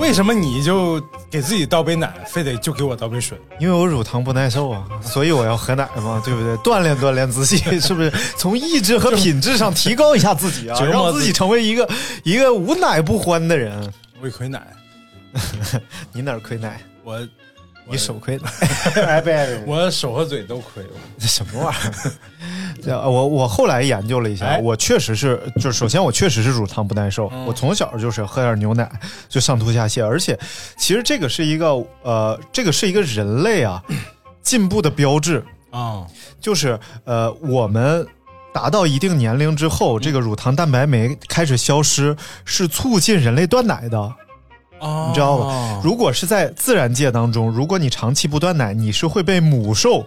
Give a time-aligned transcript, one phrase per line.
[0.00, 0.98] 为什么你就
[1.30, 3.38] 给自己倒杯奶，非得就给我倒杯水？
[3.60, 6.56] 因为我乳糖不耐受啊，所以我要喝奶嘛，对不对？
[6.58, 8.10] 锻炼锻炼自己，是不是？
[8.36, 11.88] 从意志和品质上提高一下自己啊， 让自己成为一个
[12.24, 13.92] 一个无奶不欢的人。
[14.22, 14.66] 我亏奶，
[16.12, 16.80] 你哪儿亏奶？
[17.04, 17.20] 我
[17.90, 18.48] 你手亏了，
[19.06, 20.90] 哎别别，我手和嘴都亏了。
[21.18, 22.12] 这什么玩意儿？
[22.82, 28.90] 这我我后来研究了一下，哎我确实是，就是首先我确实是乳糖不耐受，我从小就是喝点牛奶
[29.28, 30.38] 就上吐下泻，而且
[30.78, 33.82] 其实这个是一个呃，这个是一个人类啊
[34.42, 36.06] 进步的标志，啊，
[36.40, 38.06] 就是呃我们。
[38.52, 44.12] 达到一定年龄之后，这个乳糖蛋白酶开始消失，是促进人类断奶的。
[44.80, 45.80] 哦你知道吗？
[45.84, 50.04] 如果是在自然界当中，如果你长期不断奶，你是会被母兽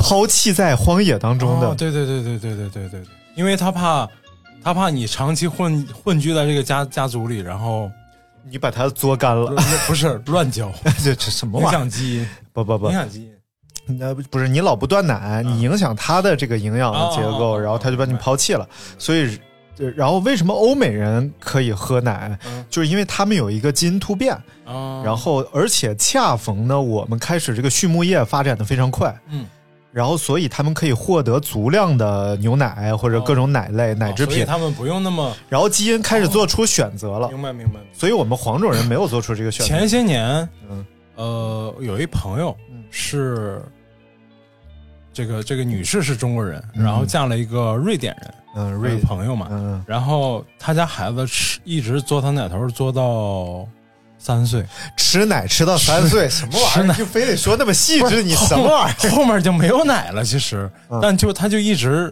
[0.00, 1.68] 抛弃在荒野当中的。
[1.68, 3.02] 哦对对对对对对对对对，
[3.34, 4.08] 因为他怕
[4.62, 7.90] 他怕你长期混混居在这个家家族里，然后
[8.48, 9.52] 你把它作干了，
[9.86, 10.70] 不是乱交，
[11.02, 11.78] 这这什么影玩意儿？
[11.80, 13.30] 响基因，不不不影，响基因。
[13.98, 18.68] 那不是你老不断奶，你影响它的这个营养的结构，然后它就把你抛弃了。
[18.98, 19.36] 所以，
[19.78, 24.32] 呃然后为什么欧美人可以喝奶，嗯就是因为他们有一个基因突变，
[24.64, 29.44] 啊，然后而且恰逢呢，我们开始这个畜牧业发展的非常快，嗯，
[29.92, 37.80] 然后所以他们可以获得足量的牛奶或者各种奶类、奶制品，他们不用那么然后基因开始做出选择了，明白明白。
[37.92, 39.68] 所以我们黄种人没有做出这个选择。
[39.68, 40.86] 前些年，嗯。
[41.16, 42.84] 呃，有一朋友嗯。
[42.90, 43.60] 是
[45.20, 53.68] 这个这个女士是中国人，然后嫁了一个瑞典人，嗯，瑞瑞朋友嘛，嗯，然后他家孩子吃一直嘬他奶头嘬到
[54.16, 54.64] 三岁，
[54.96, 56.94] 吃奶吃到三岁， 什么玩意儿？
[56.94, 59.10] 就非得说那么细致，你什么玩意儿？
[59.10, 60.98] 后面就没有奶了，其实，嗯。
[61.02, 62.08] 但就他就一直，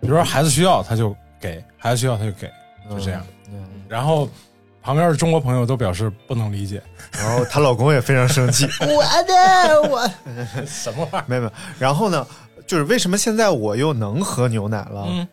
[0.00, 2.50] 比如说孩子需要他就给，孩子需要他就给，
[2.90, 3.24] 就这样。
[3.52, 3.64] 嗯。
[3.88, 4.28] 然后
[4.82, 6.82] 旁边的中国朋友都表示不能理解，
[7.12, 10.10] 然后她老公也非常生气， 我的我
[10.66, 11.24] 什么玩意儿？
[11.28, 11.52] 没有没有。
[11.78, 12.26] 然后呢，
[12.66, 15.06] 就是为什么现在我又能喝牛奶了？
[15.08, 15.26] 嗯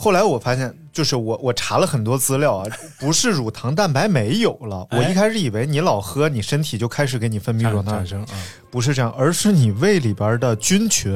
[0.00, 2.66] 后来我发现，就是我我查了很多资料啊，
[3.00, 4.86] 不是乳糖蛋白没有了。
[4.92, 8.28] 我哎一开始以为你老喝，你身体就开始给你分泌乳糖产，生啊，
[8.70, 11.12] 不是这样，而是你胃里边的菌群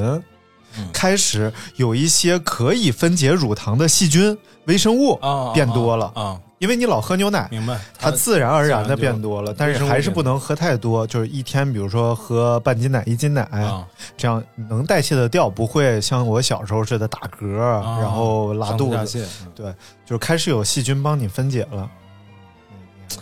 [0.76, 6.10] 嗯开始有一些可以分解乳糖的细菌、微生物啊变多了。
[6.16, 7.76] 啊，因为你老喝牛奶，明白？
[7.98, 13.84] 它自然而然的变多了，但是还是不能喝太多，就是一天，比如说喝半斤奶、一斤奶，啊，
[14.16, 19.26] 这样能代谢的掉，不会像我小时候似的打嗝，啊然后拉肚子。
[19.56, 19.74] 对，
[20.06, 21.90] 就是开始有细菌帮你分解了，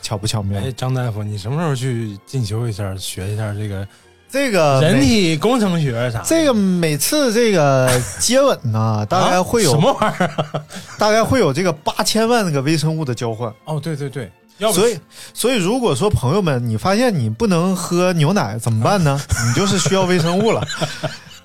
[0.02, 0.60] 巧不巧妙？
[0.60, 3.88] 哎，张大夫，你什么时候去进修一下，学一下这个
[4.32, 6.22] 这个人体工程学啥？
[6.24, 10.64] 这个每次这个接吻呢，大概会有、啊什么玩意儿？
[10.96, 13.52] 大概会有这个八千万个微生物的交换。
[13.64, 14.98] 哦，对对对，要不所以，
[15.34, 19.20] 所以如果说朋友们，你发现你不能喝牛奶怎么办呢？
[19.48, 20.64] 你就是需要微生物了，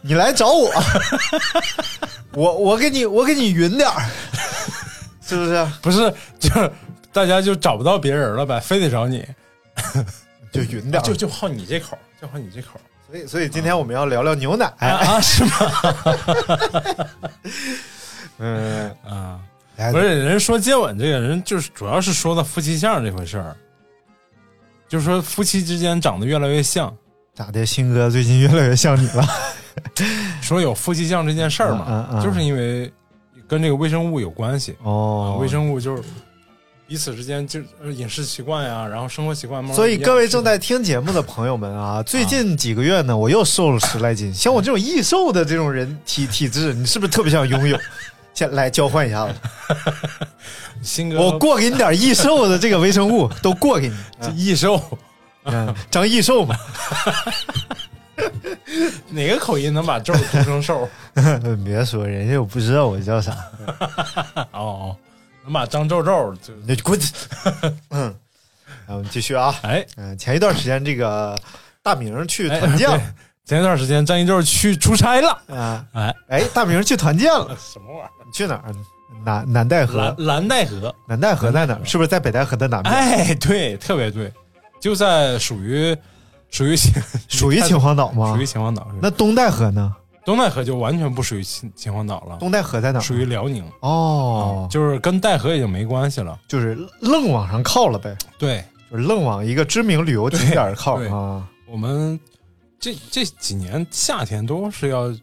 [0.02, 0.72] 你来找我，
[2.34, 4.06] 我我给你我给你匀点儿，
[5.28, 5.68] 是不是？
[5.82, 6.72] 不是就是
[7.12, 9.26] 大家就找不到别人了呗，非得找你，
[10.52, 11.04] 就匀点儿。
[11.08, 12.80] 就就好你这口，就好你这口。
[13.08, 14.66] 所以，所以今天我们要聊聊牛奶。
[14.80, 15.52] 啊， 是吗？
[18.40, 19.40] 嗯，啊，
[19.78, 23.56] 哎不是人说接吻这个人，就是主要是说到夫妻相这回事儿，
[24.90, 26.94] 就是说夫妻之间长得越来越像，
[27.34, 27.66] 咋的？
[27.66, 29.24] 新哥最近越来越像你了。
[30.42, 32.92] 说有夫妻相这件事儿嘛，嗯嗯嗯就是因为
[33.48, 34.76] 跟这个微生物有关系。
[34.84, 36.04] 哦啊，微生物就是
[36.88, 44.32] 彼此之间就呃饮食习惯呀，然后生活习惯慢慢所以各位正在听节目的朋友们啊，最近几个月呢，我又瘦了十来斤。
[44.34, 47.80] 像我这种易瘦的这种人体体质，你是不是特别想拥有？
[48.36, 49.34] 先来交换一下子，
[50.84, 53.96] 新哥我过给你点易瘦的这个微生物，都过给你。
[54.22, 54.80] 这 易瘦，
[55.46, 56.54] 嗯，张易瘦嘛，
[59.10, 60.88] 哪个口音能把皱读成瘦？
[61.64, 63.32] 别说人家又不知道我叫啥，
[64.52, 64.98] 哦哦，
[65.46, 67.00] 能把张皱皱就那就滚。
[67.92, 68.14] 嗯，
[68.88, 69.54] 我们继续啊。
[69.62, 71.38] 哎，嗯、前一段时间这个
[71.84, 73.16] 大明去哎团建
[73.46, 78.74] 前一段时间张一舟去出差了，啊，哎，哎，大明去团建了，什么玩意你去哪儿？
[79.24, 79.86] 南南戴儿？
[79.86, 81.82] 河蓝，蓝带河，南戴河在哪儿？
[81.86, 82.94] 是不是在北戴河的南边？
[82.94, 84.34] 哎，对，特别对，
[84.82, 85.96] 就在属于
[86.50, 86.92] 属于秦
[87.30, 88.46] 属于秦皇岛吗属于？
[88.46, 88.88] 秦皇岛。
[89.00, 89.96] 那东戴河呢？
[90.26, 93.02] 东戴河就完全不属于秦秦皇岛了，东戴河在哪儿？
[93.02, 96.40] 属于辽宁，哦，就是跟戴河已经没关系了。
[96.48, 101.48] 就是愣往上靠了呗，对就是愣往一个知名旅游景点儿靠啊。
[101.68, 102.20] 我们
[102.80, 105.14] 这这几年夏天都是要，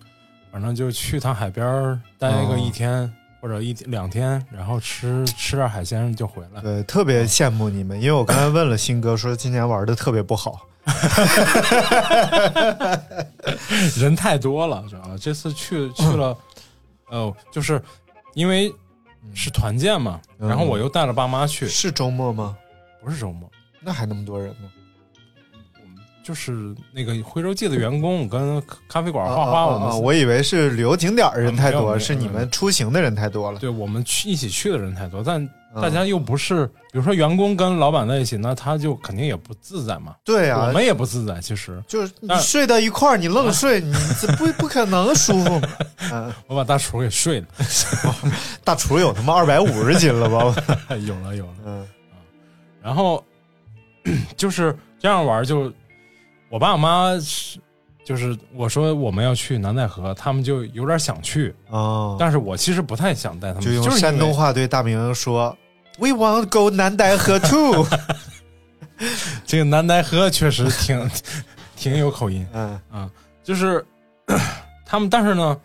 [0.52, 6.60] 反正就去趟海边儿待个哦一天、或者一两天，然后吃吃点海鲜就回来。
[6.60, 10.60] 对，特别羡慕你们，因为我刚才问了新哥，说今年玩的特别不好。
[13.96, 15.10] 人太多了，知道吧？
[15.20, 16.36] 这次去去了，
[17.10, 17.80] 呃，就是
[18.34, 18.72] 因为
[19.34, 22.56] 是团建嘛，嗯然后我又带了爸妈去，是周末吗？
[23.02, 23.50] 不是周末，
[23.80, 24.70] 那还那么多人呢？
[26.24, 33.58] 就是那个徽州记的员工跟咖啡馆画画，啊我们、啊啊我以为是旅游景点儿人太多，啊没有没有是你们出行的人太多了。
[33.58, 40.14] 对我们去一起去的人太多，但嗯大家又不是，比如说员工跟老板在一起，那他就肯定也不自在嘛。
[40.24, 41.82] 对啊，我们也不自在，其实。
[41.86, 45.60] 就是你睡到一块儿，你愣睡，你这不不可能舒服
[46.46, 47.46] 我把大厨给睡了，
[48.64, 50.54] 大厨有他妈二百五十斤了吧？
[51.06, 51.52] 有了有了。
[51.64, 51.86] 嗯。
[52.82, 53.24] 然后
[54.36, 55.72] 就是这样玩，就
[56.50, 57.58] 我爸我妈是，
[58.04, 65.56] 就是我说我们要去南戴河，他们就有点想去，哦，但是我其实不太想带他们，就用是山东话对大明说
[65.98, 67.86] ：“We want go 南戴河 too。
[69.46, 71.10] 这个南戴河确实挺
[71.76, 73.10] 挺有口音，”嗯
[73.42, 73.84] 就是
[74.86, 75.56] 他们，但是呢，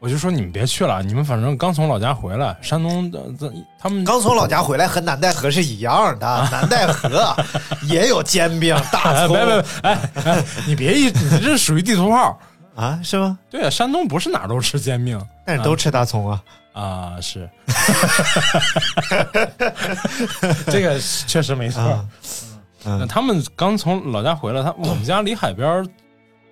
[0.00, 7.36] 我就说你们别去了，你们反正刚从老家回来，山东的这他们刚从老家回来和南戴河是一样的，南戴河
[7.84, 9.36] 也有煎饼、大哎，葱。
[9.36, 12.38] 别别别，哎哎，你别一，你这属于地图炮。
[12.76, 13.38] 啊，是吗？
[13.50, 16.40] 对啊，山东不是哪儿都吃煎饼但是都吃大葱啊。
[16.46, 16.59] 啊，
[17.20, 17.50] 是，
[20.66, 21.80] 这个确实没错。
[21.82, 22.08] 啊
[22.84, 25.86] 嗯那他们刚从老家回来，他我们家离海边儿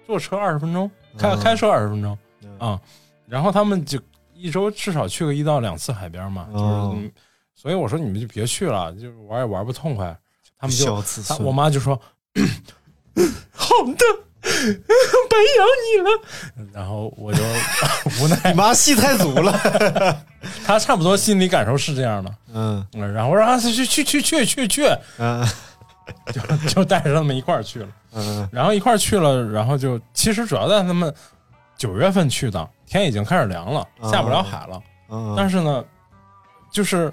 [0.07, 2.81] 坐车二十分钟，开嗯开车二十分钟嗯啊。
[3.27, 3.99] 然后他们就
[4.35, 7.13] 一周至少去个一到两次海边嘛，就是
[7.55, 10.15] 所以我说你们就别去了，就是玩也玩不痛快。
[10.59, 11.03] 他们就
[11.41, 11.95] 我妈就说
[13.51, 14.05] ：“好的，
[14.43, 17.43] 白养你了。”然后我就
[18.23, 19.53] 无奈你，妈戏太足了。
[20.65, 22.35] 他差不多心理感受是这样的。
[22.55, 24.87] 嗯嗯然后我说：“啊，去去去去去去，
[25.19, 25.47] 嗯
[26.33, 27.89] 就就带着他们一块儿去了。
[28.15, 31.13] 嗯然后一块儿去了，然后就其实主要在他们
[31.77, 34.83] 九月份去的，天已经开始凉了，哦下不了海了。
[35.11, 35.85] 嗯，但是呢，
[36.71, 37.13] 就是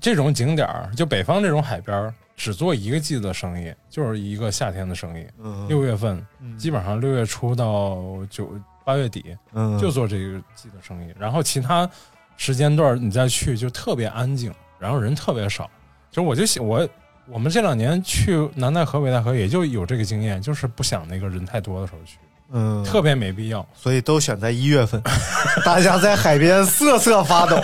[0.00, 5.26] 这种景点儿，就北方这种海边儿，只做一个季的生意，就是一个夏天的生意。
[5.42, 6.24] 嗯六月份
[6.58, 8.52] 基本上六月初到九
[8.84, 11.88] 八月底嗯就做这个季的生意，然后其他
[12.36, 15.70] 时间段你再去就特别安静，然后人特别少。
[16.10, 16.88] 就我就想我
[17.26, 22.18] 我们这两年去南戴河、北戴河也就有这个经验，就是不想那个人太多的时候去，
[22.50, 23.66] 嗯，特别没必要。
[23.74, 25.00] 所以都选在一月份，
[25.64, 27.60] 大家在海边瑟瑟发抖。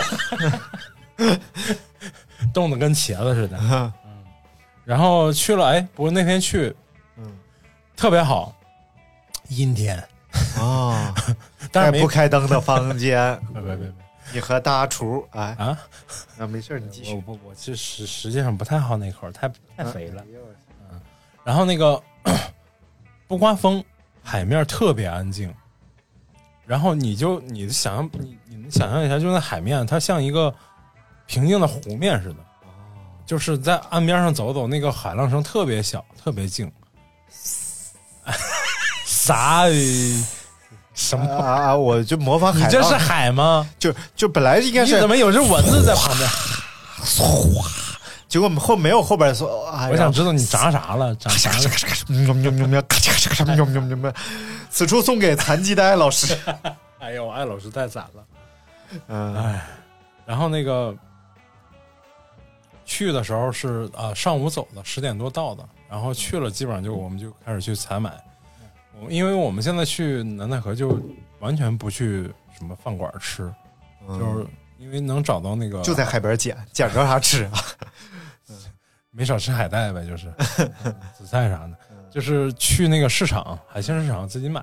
[2.55, 3.59] 冻得跟茄子似的。
[4.91, 6.75] 然后去了，哎，不过那天去
[7.17, 7.39] 嗯。
[7.97, 8.53] 特别好，
[9.49, 9.97] 阴天，
[10.59, 11.15] 啊，
[11.71, 13.93] 但是没不开灯的房间， 别别别别。
[14.33, 15.79] 你和大厨，哎，啊！
[16.41, 17.15] 啊，没事，你继续。
[17.15, 20.25] 我不我其实实际上不太好那口，太太肥了。
[20.91, 21.01] 嗯。
[21.45, 22.03] 然后那个
[23.29, 23.85] 不刮风，
[24.25, 25.55] 海面特别安静。
[26.67, 30.53] 然后你就你想象你你能想象一下，就那海面，它像一个
[31.27, 32.37] 平静的湖面似的，
[33.31, 36.69] 就是在岸边上走走，那个海浪声特别小，特别静。
[39.07, 39.67] 啥？
[40.95, 41.33] 什么？
[41.33, 41.77] 啊啊！
[41.77, 43.71] 我就模仿海浪，你这是海吗？
[43.79, 46.29] 就就本来应该你是怎么有只蚊子在旁边？
[48.27, 51.15] 结果后没有后边说，哎我想知道你炸啥了？
[51.15, 51.71] 炸啥了？
[52.09, 54.13] 喵喵喵喵，咔嚓咔嚓咔嚓喵喵喵喵。
[54.71, 56.37] 此处送给残疾的艾老师。
[56.99, 58.25] 哎呦，艾老师太惨了。
[59.07, 59.65] 嗯哎，
[60.27, 60.93] 然后那个
[62.91, 68.13] 去的时候是啊、上午走的，十点多到的，然后去了基本上就我们就开始去采买。
[69.01, 71.01] 我因为我们现在去南戴河就
[71.39, 72.25] 完全不去
[72.59, 73.49] 什么饭馆吃，
[74.09, 74.45] 就是
[74.77, 77.53] 因为能找到那个就在海边捡，捡着啥吃啊？
[79.13, 80.27] 没少吃海带呗，就是。
[80.85, 81.77] 嗯紫菜啥的，
[82.11, 84.61] 就是去那个市场海鲜市场自己买，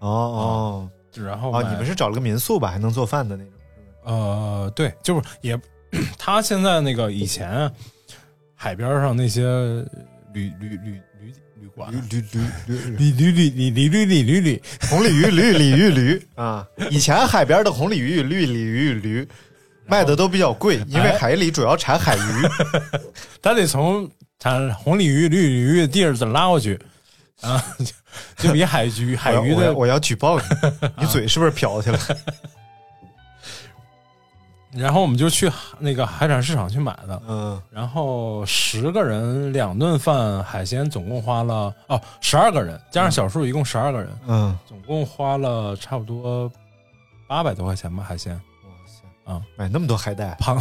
[0.00, 0.38] 哦哦。
[0.38, 0.90] 哦，
[1.24, 1.62] 然后买。
[1.70, 2.70] 你们是找了个民宿吧？
[2.70, 3.52] 还能做饭的那种？
[4.04, 5.58] 呃，对，就是也，
[6.18, 7.70] 他现在那个以前
[8.54, 9.42] 海边上那些
[10.32, 12.24] 旅旅旅旅旅馆，驴驴
[12.66, 16.66] 驴驴旅旅旅旅旅旅旅旅旅，红鲤鱼、 绿鲤鱼、驴啊！
[16.90, 19.26] 以前海边的红鲤鱼、绿鲤鱼、驴
[19.86, 22.20] 卖的都比较贵，因为海里主要产海鱼。
[23.42, 26.78] 他得从产红鲤鱼、绿鲤鱼的地儿再拉过去
[27.42, 30.44] 啊，就就比海鱼海鱼的我要我要举报你，
[31.00, 31.98] 你嘴是不是瓢去了？
[34.76, 46.50] 然后我们就去那个海产市场去买的，嗯，然后十个人两顿饭，海鲜总共花了哦十二个人，加上小树一共十二个人，嗯，总共花了差不多
[47.28, 48.34] 八百多块钱吧，海鲜。
[48.34, 49.32] 哇塞。
[49.32, 50.60] 啊，买那么多海带螃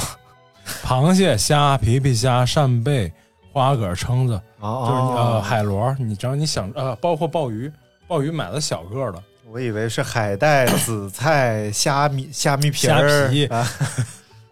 [0.84, 3.12] 螃蟹、虾、皮皮虾、扇贝、
[3.52, 7.72] 花蛤、蛏子，哦就是呃海螺，你只要你想呃，包括鲍鱼，
[8.08, 9.22] 鲍鱼买了小个儿的，
[9.54, 13.70] 我以为是海带、 紫菜、虾米、虾米皮儿虾皮啊，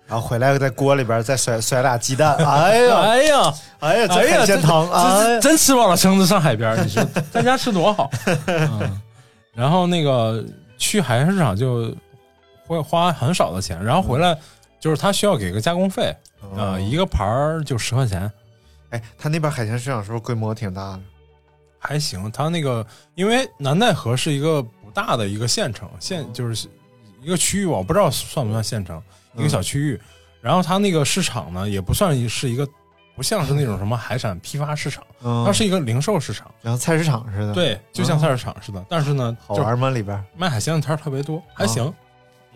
[0.05, 7.03] 然后回来在锅里边再甩甩俩鸡蛋，哎呀，哎呀，哎呀，这哎呀，海鲜汤，哎真呀，真吃饱了撑着上海边儿，你说
[7.34, 8.12] 在家吃多好。
[8.46, 9.01] 嗯，
[9.55, 10.46] 然后那个
[10.77, 11.91] 去海鲜市场就
[12.67, 14.38] 会花很少的钱，然后回来
[14.79, 18.31] 就是他需要给个加工费，哦啊，一个盘儿就十块钱，
[18.91, 21.00] 哎，他那边海鲜市场是不是规模挺大的？
[21.84, 22.31] 还行。
[22.31, 26.67] 他那个因为南戴河是一个不大的一个县城，县就是
[27.21, 29.01] 一个区域吧，我不知道算不算县城，
[29.36, 30.00] 一个小区域。
[30.41, 32.67] 然后它那个市场呢，也不算是一个，
[33.15, 36.50] 不像是那种什么海产批发市场，嗯，它是一个零售市场。
[36.63, 39.89] 像菜市场似的，，对，就像菜市场似的，但是呢，就好玩吗？
[39.91, 40.24] 里边？
[40.36, 41.93] 卖海鲜的摊儿特别多，还行。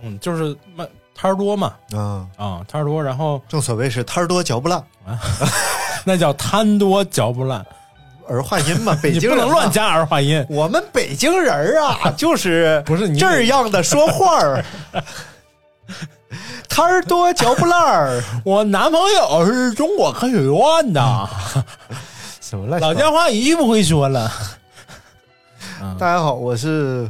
[0.01, 4.83] 嗯，就是卖摊儿多嘛，嗯，啊，摊儿多，然后正所谓是摊儿多嚼不烂，
[6.03, 7.65] 那叫摊多嚼不烂，
[8.27, 9.71] 儿化音嘛， 北京人嘛不能乱。
[9.71, 10.45] 加儿化音。
[10.49, 14.63] 我们北京人儿啊， 就是不是你这样的说话儿，
[16.67, 21.29] 摊儿多嚼不烂儿，我男朋友是中国科学院的，
[22.41, 24.31] 什么乱老家话一句不会说了。
[25.99, 27.09] 大家好，我是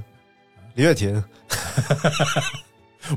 [0.74, 1.24] 李雪琴。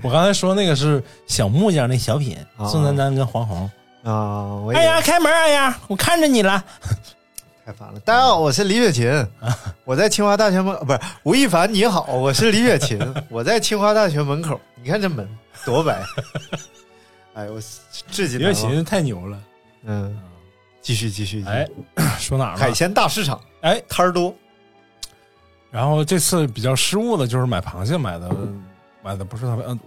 [0.02, 3.68] 我刚才说那个是小木匠那小品，啊宋丹丹跟黄宏。
[4.04, 5.32] 啊，我也哎呀，开门！
[5.32, 6.62] 哎呀，我看着你了。
[7.68, 8.00] 太烦了。
[8.00, 9.26] 大家好，我是李雪琴，
[9.84, 12.98] 我在清华大学门，不是吴亦凡，你好，我是李雪琴，
[13.28, 14.58] 我在清华大学门口。
[14.82, 15.28] 你看这门
[15.66, 16.02] 多白，
[17.34, 17.60] 哎呦，我
[18.10, 19.38] 至今李雪琴太牛了。
[19.82, 20.18] 嗯，
[20.80, 21.46] 继续继续，继续。
[21.50, 21.68] 哎，
[22.18, 22.58] 说哪儿了？
[22.58, 24.34] 海鲜大市场，哎，摊儿多，
[25.70, 28.34] 然后这次比较失误的就是买螃蟹买的，
[29.02, 29.78] 买的不是特别，嗯，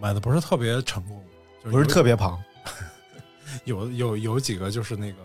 [0.00, 1.22] 买的不是特别成功，
[1.62, 2.42] 就不是特别别胖。
[3.64, 5.18] 有有有几个就是那个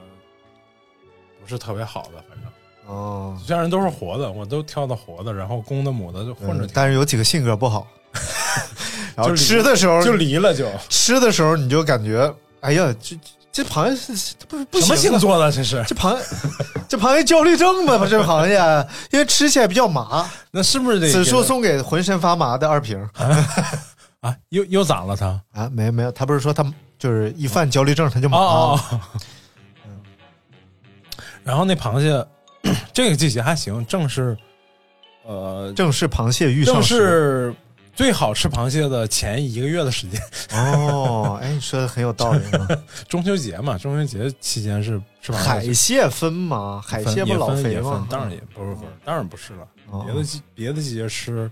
[1.43, 2.47] 不是特别好的，反正
[2.87, 7.87] 哦，虽然都是活的，我都挑的活的，然后公的母的就混着，嗯但是有几个性格不好，
[9.15, 10.65] 然后吃的时候就离了就。
[10.89, 13.17] 吃的时候你就感觉，哎呀，这
[13.51, 15.51] 这螃蟹是不是不什么星座的？
[15.51, 16.25] 这是这螃蟹，
[16.89, 18.05] 这螃蟹焦虑症吧？
[18.09, 20.29] 这螃蟹，因为吃起来比较麻。
[20.51, 22.97] 那是不是得此处送给浑身发麻的二平
[24.21, 24.35] 啊？
[24.49, 25.39] 又又咋了他？
[25.53, 25.69] 啊！
[25.71, 26.65] 没有没有，他不是说他
[26.97, 28.37] 就是一犯焦虑症他就麻。
[28.37, 28.99] 哦哦。
[31.43, 32.25] 然后那螃蟹，
[32.93, 34.37] 这个季节还行，正是
[35.25, 37.53] 呃，正是螃蟹遇上正是
[37.95, 40.21] 最好吃螃蟹的前一个月的时间，
[40.53, 42.67] 哦，哎，你说的很有道理啊。
[43.07, 46.81] 中秋节嘛，中秋节期间是吃螃蟹海蟹分吗？
[46.85, 48.07] 海蟹不也老肥吗？
[48.09, 49.67] 当然也不是不是，当然不是了。
[49.91, 51.49] 哦别的季别的季节吃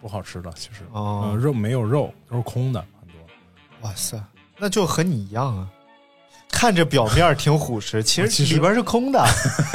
[0.00, 3.18] 不好吃的，其实哦呃肉没有肉，都是空的很多。
[3.80, 4.22] 哇塞，
[4.58, 5.68] 那就和你一样啊。
[6.52, 9.24] 看着表面挺虎实，其 其实实里边是空的。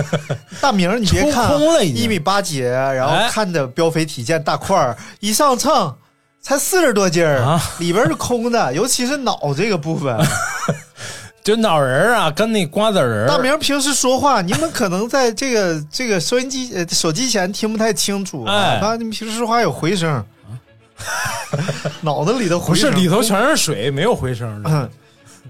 [0.61, 1.51] 大明，你别看
[1.85, 5.93] 一米八几，然后哎看着膘肥体健大块儿，一上秤
[6.39, 10.17] 才四十多斤儿，啊 里边是空的，尤其是脑这个部分。
[11.43, 13.27] 就脑仁儿啊，跟那瓜子仁儿。
[13.27, 20.21] 大明平时说话，你们可能在这个这个收音机、呃手机前听不太清楚啊，你们平时说话有回声，
[22.01, 24.69] 脑子里头回不是声里头全是水，没有回声的。
[24.69, 24.89] 嗯，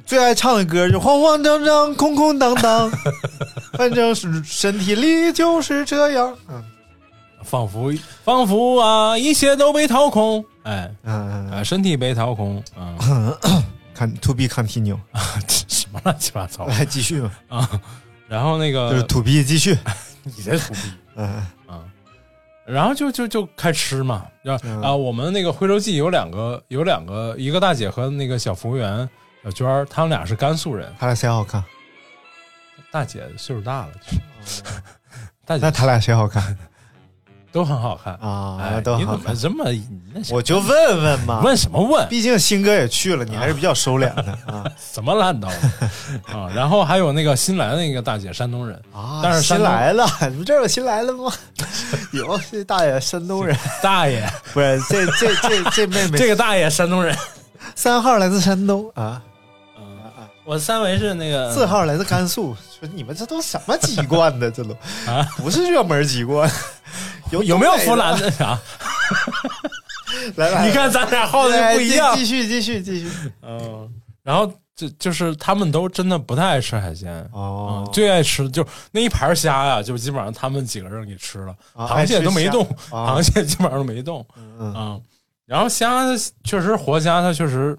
[0.07, 2.89] 最爱唱的歌就慌慌张张、空空荡荡，
[3.77, 6.35] 反正是身体里就是这样。
[6.49, 6.63] 嗯
[7.43, 7.93] 仿佛
[8.25, 10.43] 仿佛啊，一切都被掏空。
[10.63, 12.61] 哎，嗯，啊，身体被掏空。
[12.75, 12.97] 啊，
[13.93, 14.97] 看 to be continue，
[15.69, 17.69] 什么乱七八糟来继续吧， 啊？
[18.27, 19.77] 然后那个就是 to be 继续。
[20.23, 20.79] 你在土逼
[21.15, 21.25] 嗯
[21.67, 21.85] 啊，
[22.65, 24.25] 然后就就就开吃嘛。
[24.41, 29.07] 然后嗯啊，我们那个徽州记有两个有两个，一个大姐和那个小服务员
[29.47, 30.93] 小娟儿，他们俩是甘肃人。
[30.99, 31.63] 他俩谁好看？
[32.91, 34.61] 大姐岁数大了，就 是
[35.45, 36.57] 大姐那他俩谁好看？
[37.49, 39.71] 都很好看啊哎都好看你怎么这么？
[40.13, 42.05] 那我就问问嘛，问什么问？
[42.09, 45.47] 毕竟新哥也去了，你还是比较收敛的啊 什么烂刀
[46.27, 46.51] 啊？
[46.53, 49.21] 然后还有那个新来的那个大姐，山东人，啊！
[49.23, 51.31] 但是新来了，你不这有新来了吗？
[52.11, 57.17] 有这大爷山东人，大爷，不是这这这这妹妹这个大爷山东人。
[57.75, 59.21] 三号来自山东啊，
[60.47, 62.55] 我三维是那个四号来自甘肃。
[62.79, 64.49] 说你们这都什么籍贯的？
[64.49, 64.71] 这都
[65.05, 66.49] 啊，不是热门籍贯。
[67.31, 68.57] 有有没有湖南的啥？
[70.37, 72.25] 来来，你看咱俩号的来不一样继。
[72.25, 73.09] 续继续继续。
[73.41, 77.13] 嗯，然后就就是他们都真的不太爱吃海鲜。
[77.33, 84.25] 哦嗯，最爱吃就那一盘虾呀，就基本上他们几个人给吃了，啊螃蟹都没动，螃蟹基本上都没动。
[84.37, 85.01] 嗯嗯，
[85.45, 87.77] 然后虾它确实活虾，它确实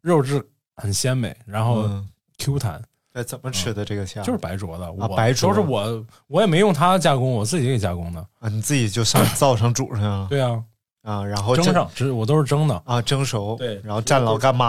[0.00, 0.44] 肉质
[0.80, 2.08] 很鲜美，然后嗯。
[2.42, 2.82] Q 弹，
[3.12, 4.22] 哎，怎么吃的这个虾？
[4.22, 4.90] 就是白灼的。
[4.92, 5.50] 我白灼。
[5.50, 8.26] 都是我，我也没用它加工，我自己给加工的。
[8.38, 10.00] 啊，你自己就上灶上煮上。
[10.02, 10.64] 了对啊，
[11.02, 12.82] 啊，然后蒸上吃，我都是蒸的。
[12.86, 14.68] 啊蒸熟，对然后蘸老干妈，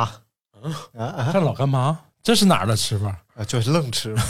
[0.97, 1.29] 啊啊。
[1.31, 3.17] 看老干妈，这是哪儿的吃法？
[3.35, 4.13] 啊，就是愣吃。
[4.15, 4.23] 嘛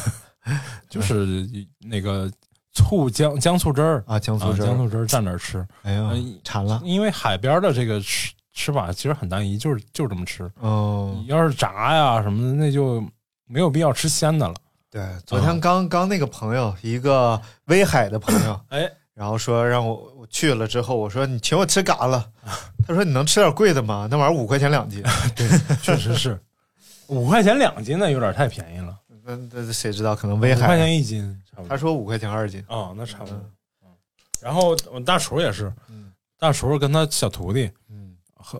[0.87, 1.43] 就是
[1.79, 2.31] 那个
[2.73, 4.03] 醋姜姜醋汁儿。
[4.05, 5.67] 啊，姜醋汁儿，啊姜醋汁儿蘸着吃。
[5.81, 10.49] 哎呀嗯，馋了，因为海边的这个吃吃法其实很单一，就是就这么吃。
[10.59, 13.01] 哦你，要是炸呀什么的，那就
[13.47, 14.53] 没有必要吃鲜的了。
[14.89, 22.29] 对，昨天刚刚那个朋友，一个威海的朋友，哎， 然后说让我我去了之后，我说你请我吃嘎了，
[22.85, 24.07] 他说你能吃点贵的吗？
[24.11, 25.01] 那玩意儿五块钱两斤，
[25.35, 25.47] 对
[25.81, 26.39] 确实是
[27.07, 28.97] 五块钱两斤那，有点太便宜了。
[29.23, 30.15] 那那谁知道？
[30.15, 31.41] 可能威海五块，钱一斤。
[31.69, 33.35] 他说五块钱二斤，哦，那差不多。
[33.37, 33.51] 嗯
[34.41, 38.00] 然后我大厨也是，嗯大厨跟他小徒弟嗯，和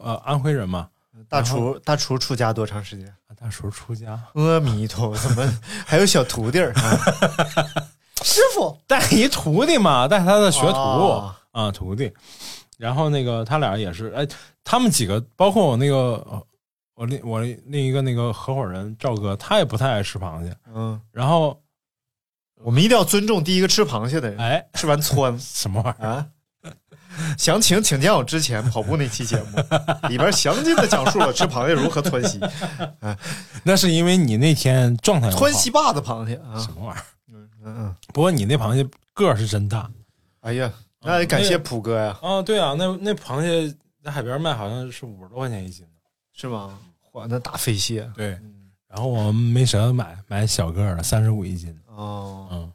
[0.01, 0.89] 呃安徽人嘛，
[1.27, 3.13] 大厨大厨出家多长时间？
[3.39, 6.71] 大厨出家阿弥陀，怎么 还有小徒弟儿？
[6.73, 6.97] 啊
[8.23, 12.13] 师傅 带一徒弟嘛，带他的学徒哦啊徒弟。
[12.77, 14.27] 然后那个他俩也是，哎，
[14.63, 15.97] 他们几个，包括我那个
[16.29, 16.43] 呃
[16.93, 20.55] 我另我另一个那个合伙人赵哥，他也不太爱吃螃蟹。
[20.73, 21.59] 嗯，然后
[22.63, 26.09] 我们一定要尊重第一个吃螃蟹的人，哎，吃完窜什么玩意儿？
[26.09, 26.27] 啊。
[27.37, 29.57] 详情请见我之前跑步那期节目，
[30.09, 32.39] 里边详尽的讲述了吃螃蟹如何窜稀，
[33.63, 36.57] 那是因为你那天状态窜稀坝子螃蟹啊。
[36.59, 37.03] 什，么玩意儿？
[37.33, 39.89] 嗯嗯，不过你那螃蟹个儿是真大。
[40.41, 40.71] 哎呀，
[41.03, 42.41] 那得感谢普哥呀，啊！
[42.41, 45.91] 对啊，那那螃蟹在海边卖好像是五十多块钱一斤呢。
[46.33, 46.77] 是吗？
[47.13, 48.09] 哇，那大飞蟹。
[48.15, 48.29] 对，
[48.89, 51.77] 然后我们没舍得买，买小个儿的，三十五一斤。
[51.87, 52.71] 哦，嗯，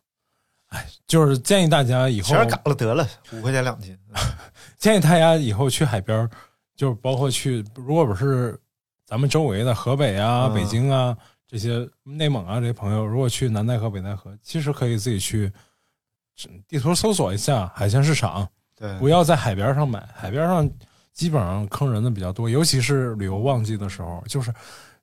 [0.69, 3.97] 哎，就是建议大家以后全是嘎了得了，五块钱两斤，
[4.79, 6.29] 建议大家以后去海边，
[6.75, 8.59] 就是包括去，如果不是
[9.05, 15.53] 咱们周围的河北啊、嗯北京啊这些内蒙啊这些朋友，如果去南戴河、北戴河，其实可以自己去
[16.67, 20.69] 地图搜索一下海鲜市场，对，不要在海边上买，海边上
[21.13, 24.53] 基本上坑人的比较多，尤其是旅游旺季的时候，就是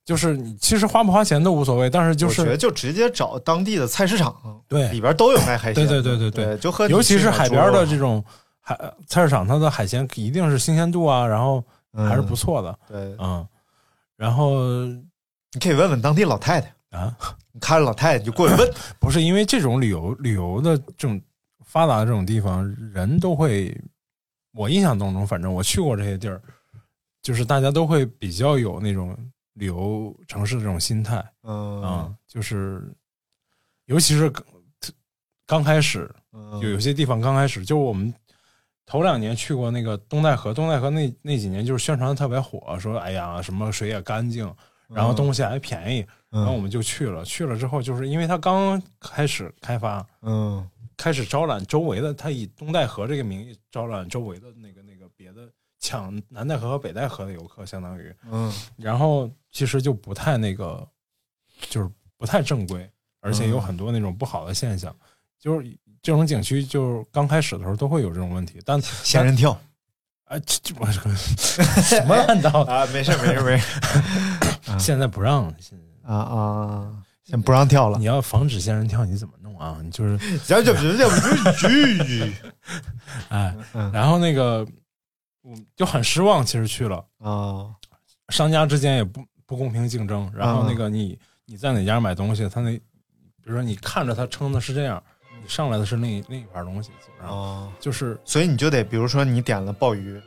[0.06, 4.36] 就是你其实花不花钱都无所谓，但是就是我觉得就直接找当地的菜市场，
[4.68, 4.90] 对。
[4.92, 8.24] 里边都有卖海鲜的，对对对对对，就和尤其是海边的这种，
[8.60, 11.64] 海菜市场，它的海鲜一定是新鲜度啊，然后
[11.94, 12.80] 还是不错的。
[12.90, 13.48] 对，嗯，
[14.18, 17.16] 然后你可以问问当地老太太，啊，
[17.54, 21.22] 你看着老太太就过去问， 不是因为这种旅游旅游的这种
[21.66, 23.74] 发达的这种地方，人都会，
[24.54, 26.42] 我印象当中，反正我去过这些地儿，
[27.22, 29.18] 就是大家都会比较有那种
[29.54, 31.24] 旅游城市的这种心态。
[31.44, 31.82] 嗯。
[31.82, 32.94] 啊、就是
[33.86, 34.44] 尤其是刚
[35.46, 36.60] 刚开始，嗯。
[36.60, 38.14] 有有些地方刚开始，就我们
[38.86, 44.54] 头两年去过那个东戴河，东戴河那那几年就是宣传的特别火，说哎呀什么水也干净，
[44.88, 47.24] 然后东西还便宜，然后我们就去了。
[47.26, 50.70] 去了之后，就是因为它刚开始开发，嗯。
[50.96, 54.83] 开始招揽周围的，他以东戴河这个名义招揽周围的那个
[55.84, 58.50] 抢南戴河和北戴河的游客，相当于，嗯。
[58.78, 60.88] 然后其实就不太那个，
[61.70, 64.96] 就是不太正规，而且有很多那种不好的现象，
[65.38, 69.52] 就是这种景区就是刚开始的时候都会有这种问题，但 仙人跳。
[70.24, 71.02] 啊，这这我什
[72.08, 72.62] 么乱道？
[72.62, 73.68] 啊，没事没事没事
[74.80, 76.94] 现在不让，现在啊啊，
[77.26, 79.82] 先不让跳了你，要防止仙人跳，你怎么弄啊？
[79.84, 80.18] 你就是
[83.30, 83.92] 哎，嗯。
[83.92, 84.66] 然后那个
[85.46, 87.04] 嗯就很失望，其实去了。
[87.20, 87.68] 啊。
[88.30, 92.82] 商家之间也不不公平竞争，然后那个你你在哪家买东西，他那比
[93.44, 95.04] 如说你看着他称的是这样，
[95.42, 96.90] 你上来的是另一另一盘东西，
[97.22, 100.20] 啊，就是所以你就得，比如说你点了鲍鱼，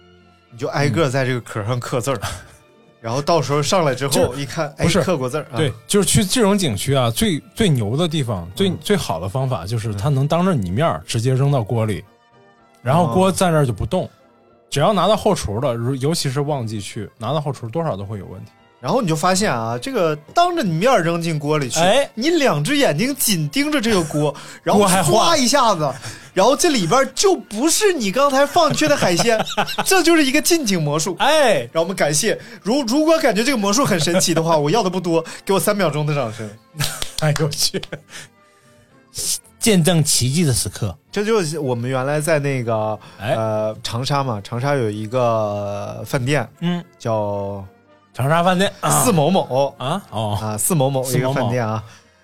[0.53, 2.21] 你就挨个在这个壳上刻字儿，
[3.01, 5.03] 然后到时候上来之后一看，哎，不是。
[5.03, 5.57] 刻过字儿，啊。
[5.57, 12.05] 对，就是去这种景区啊，最最牛的地方，最最好的方法就是他能当着你面儿直接扔到锅里，
[12.83, 14.09] 然后锅在那儿就不动，
[14.71, 18.51] 只要拿到后厨的，如尤其是旺季去拿到后厨，多少都会有问题。
[18.79, 25.93] 然后你就发现啊，这个当着你面扔进锅里去，哎你两只眼睛紧盯着这个锅， 然后唰一下子，
[26.35, 29.43] 然后这里边就不是你刚才放进去的海鲜，
[29.85, 31.17] 这就是一个近景魔术。
[31.19, 36.49] 哎，让我们感谢，如如果感觉这个魔术很神奇的话，我要的不多，给我三秒钟的掌声。
[37.21, 37.81] 哎呦我去！
[39.67, 43.35] 见证奇迹的时刻，这就是我们原来在那个、哎。
[43.35, 47.65] 呃长沙嘛，长沙有一个饭店嗯，叫
[48.15, 49.03] 长沙饭店啊。
[49.03, 49.75] 四某某。
[49.77, 50.01] 啊？
[50.13, 51.83] 哦，啊，四某某一个饭店啊。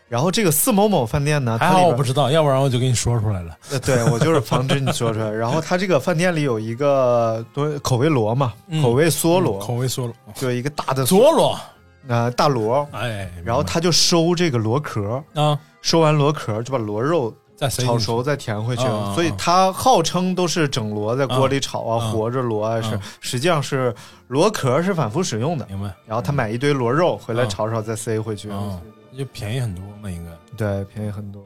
[0.09, 3.59] 然后这个四某某饭店呢，还它里边好我不知道，要不然我就给你说出来了。
[3.73, 5.29] 呃，对我就是防止你说出来。
[5.35, 8.81] 然后它这个饭店里有一个多口味螺嘛，嗯。
[8.81, 11.59] 口味梭嗯螺，口味梭螺，就一个大的梭罗，
[12.09, 18.83] 呃大螺，哎，然后他就收这个螺壳，啊，收完螺壳就把螺肉再炒熟再填回去，
[19.15, 23.95] 所以他号称都是整螺在锅里炒啊，啊活着螺啊是啊，实际上是
[24.29, 25.67] 螺壳是反复使用的。
[25.67, 25.95] 明白？
[26.07, 28.81] 然后他买一堆螺肉回来啊炒炒再塞回去，啊，
[29.17, 30.31] 就便宜很多嘛，应该。
[30.57, 31.43] 对，便宜很多。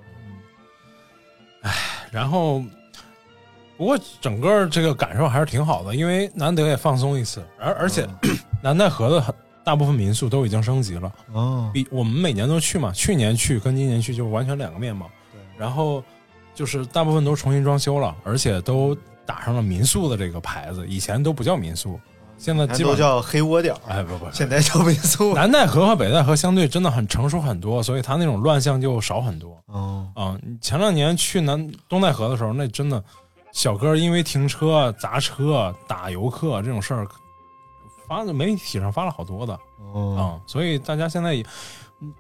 [2.12, 2.62] 然后，
[3.76, 8.08] 不过整个这个感受还是挺好的，因为难得也放松一次，而而且、
[8.62, 9.34] 南戴河的很
[9.66, 15.11] 大部分民宿都已经升级了，哦，比我们每年都去嘛，去年去跟今年去就完全两个面貌。
[15.33, 16.00] 对然后
[16.55, 21.98] 就是大部分都重新装修了，而且都打上了民宿的这个牌子，以前都不叫民宿，
[22.38, 25.35] 现在咱基本都叫黑窝点儿，哎不不，现在叫民宿。
[25.35, 29.61] 南戴河和北戴河相对真的很成熟很多，所以它那种乱象就少很多。
[29.66, 33.02] 哦，啊，你前两年去南东戴河的时候，那真的
[33.50, 37.05] 小哥因为停车、砸车、打游客这种事儿，
[38.06, 39.60] 发媒体上发了好多的啊、
[39.92, 41.44] 哦，所以大家现在也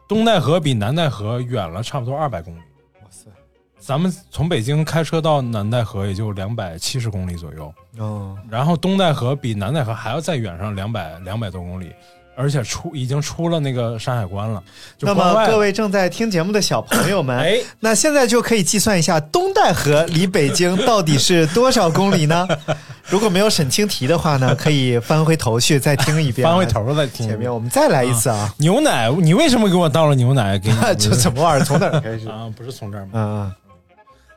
[0.08, 2.60] 东戴河比南戴河远了差不多二百公里。
[3.02, 3.30] 哇塞，
[3.78, 11.92] 咱们从北京开车到南戴河也就两百七十公里左右，嗯，然后东戴河比南戴河还要再远上两百两百多公里，
[12.36, 14.62] 而且出已经出了那个山海关了。
[15.00, 22.46] 那么各位正在听节目的小朋友们，哎， 那现在就可以计算一下东戴河离北京到底是多少公里呢？
[23.08, 26.50] 如果没有审清题的话呢，可以翻回头去再听一遍啊。
[26.50, 28.52] 翻回头再听前面我们再来一次啊！
[28.58, 30.58] 牛奶，你为什么给我倒了牛奶？
[30.58, 31.64] 给你 这什么玩意儿？
[31.64, 32.26] 从哪儿开始？
[32.30, 32.52] 啊？
[32.56, 33.10] 不是从这儿吗？
[33.14, 33.54] 嗯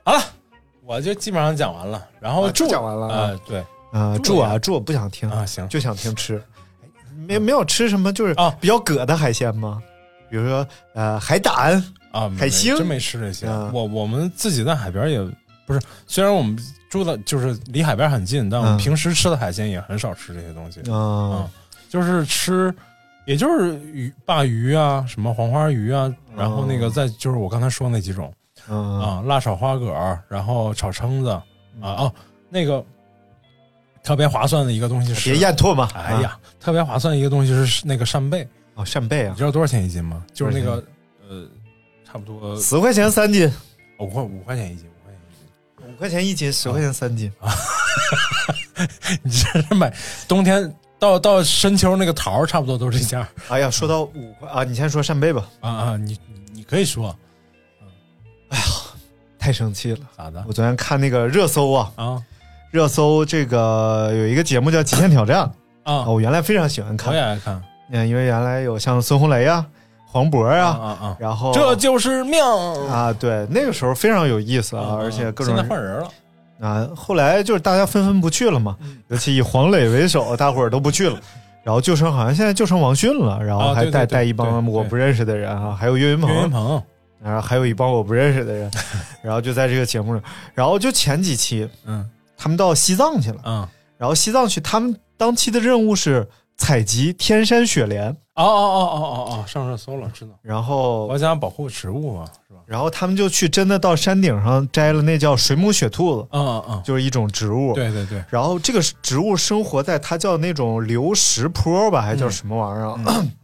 [0.03, 0.21] 好了，
[0.85, 2.03] 我就基本上讲完了。
[2.19, 6.41] 然后啊住就讲完了啊啊，对嗯啊，住啊住，我不想听啊，行，就想听吃。
[7.29, 8.53] 没没有吃什么就是啊。
[8.59, 9.81] 比较葛的海鲜吗？
[10.29, 12.75] 比如说呃海胆啊，海星？
[12.75, 13.47] 真没吃这些。
[13.47, 13.69] 啊。
[13.73, 15.19] 我我们自己在海边也
[15.65, 16.57] 不是，虽然我们
[16.89, 20.79] 住的就是离海边很近，但我们嗯平时吃的海鲜也很少吃这些东西。
[20.81, 20.89] 啊。
[20.91, 21.49] 嗯，
[21.87, 22.73] 就是吃，
[23.25, 28.33] 也就是鱼、鲅鱼啊，什么黄花鱼啊，然后那个再就是我刚才说那几种。
[28.67, 31.43] 嗯啊，辣炒花蛤，然后炒蛏子啊
[31.81, 32.13] 哦，
[32.49, 32.83] 那个
[34.03, 35.83] 特别划算的一个东西是，别咽唾沫。
[35.93, 40.25] 哎呀，特别划算的一个东西是那个扇贝，啊，哦扇贝啊你，知道多少钱一斤吗？
[40.33, 40.83] 就是那个
[41.29, 41.47] 呃，
[42.05, 43.51] 差不多十块钱三斤，
[43.99, 45.93] 五块五块钱一斤，五块钱一斤。
[45.93, 47.53] 五块钱一斤，十块钱三斤啊。
[49.23, 49.93] 你这是买
[50.27, 55.97] 冬天到到深秋那个桃儿差不多都是这价哎呀，说到五块啊，你先说扇贝吧，啊啊！
[55.97, 57.13] 你你你可以说
[58.49, 58.63] 哎呀
[59.37, 59.99] 太生气了。
[60.17, 62.23] 咋的我昨天看那个热搜啊，啊
[62.71, 65.51] 热搜这个有一个节目叫《极限挑战》啊。
[65.83, 66.05] 啊，！
[66.07, 67.13] 我原来非常喜欢看。
[67.13, 67.61] 我看也，爱看。
[67.91, 69.65] 嗯，因为原来有像孙红雷啊、
[70.05, 71.17] 黄渤啊啊，啊啊！
[71.19, 72.39] 然后这就是命。
[72.89, 76.11] 啊，对，那个时候非常有意思啊，啊而且各种现在换人了，
[76.61, 78.99] 啊，后来就是大家纷纷不去了嘛，嗯。
[79.07, 81.19] 尤其以黄磊为首， 大伙儿都不去了。
[81.63, 86.81] 然后就剩好像现在就剩王迅了，然后还带、带一帮我不认识的人啊，还有岳云鹏，岳云鹏，
[87.21, 88.71] 然后还有一帮我不认识的人，
[89.21, 92.07] 然后就在这个节目上，然后就前几期嗯
[92.41, 96.25] 他们到西藏去了，嗯，然后西藏去他们当期的任务是
[96.55, 100.31] 采集天山雪莲，哦哦哦哦哦哦，上热搜了，知道。
[100.41, 102.61] 然后国家保护植物嘛，是吧？
[102.65, 106.63] 然后他们就去真的到山顶上摘了那叫水母雪兔子，嗯嗯。
[106.69, 113.25] 嗯，就是一种植物，对对对，然后这个植物生活在它叫那种流石坡吧，还叫什么玩意儿啊？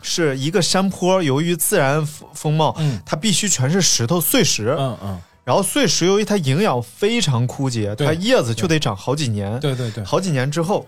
[0.00, 3.00] 是一个山坡，由于自然风风貌，嗯。
[3.04, 10.86] 它必须全是石头碎石，嗯嗯，然后碎石由于它营养非常枯竭，它叶子就得长好几年，对对对，好几年之后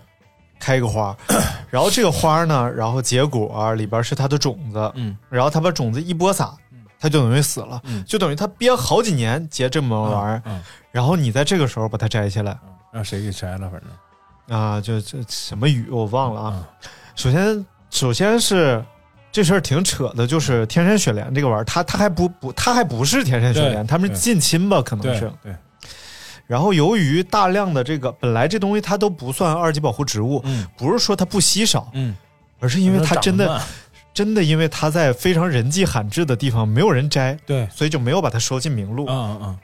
[0.59, 1.17] 开一个花，
[1.71, 5.17] 然后这个花呢，然后结果里边是它的种子，嗯。
[5.31, 6.55] 然后它把种子一播撒，
[6.99, 8.05] 它就等于死了，嗯。
[8.05, 12.51] 就等于它憋好几年结这么玩意儿，嗯，然后你在这个时候把它摘下来。
[12.51, 14.59] 嗯让谁给摘了，反正。
[14.59, 16.53] 啊，就这什么雨我忘了啊。
[16.55, 16.89] 嗯。
[17.15, 18.85] 首先，首先是
[19.31, 25.31] 这事儿挺扯的，就是天山雪莲这个玩意儿，它它还不不，它还不是天山雪莲，对他们是近亲吧，可能是。
[25.41, 25.55] 对，
[26.47, 32.15] 然后由于大量的这个本来这东西它都不算二级保护植物，嗯不是说它不稀少，嗯，
[32.59, 33.61] 而是因为它真的
[34.13, 39.05] 真的因为它在非常人迹罕至的地方没有人摘，对，所以就没有把它收进名录。
[39.07, 39.59] 嗯嗯嗯，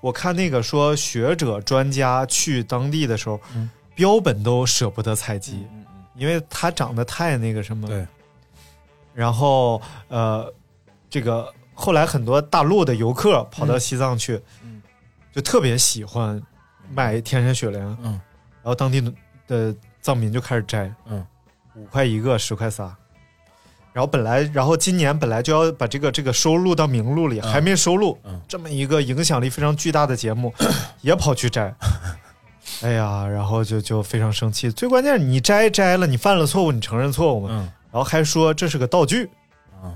[0.00, 7.86] 我看那个说学者专家去当地的时候，嗯标本都舍不得采集，嗯嗯因为它长得太那个什么。
[7.86, 8.06] 对，
[9.20, 9.78] 然后
[10.08, 10.50] 呃，
[11.10, 14.80] 这个后来很多大陆的游客跑到西藏去，嗯
[15.30, 16.42] 就特别喜欢
[16.90, 18.12] 买天山雪莲，嗯
[18.62, 19.12] 然后当地的
[19.46, 21.22] 的藏民就开始摘，嗯，
[21.74, 22.96] 五块一个，十块仨。
[23.92, 28.18] 然后本来，然后今年本来就要把这个这个收录到名录里，嗯还没收录。
[28.24, 30.54] 嗯这么一个影响力非常巨大的节目，
[31.02, 31.74] 也跑去摘。
[32.80, 34.70] 哎呀，然后就就非常生气。
[34.70, 39.28] 最关键是你摘摘了，你犯了错误，你承认错误嘛，嗯然后还说这是个道具，
[39.82, 39.90] 啊，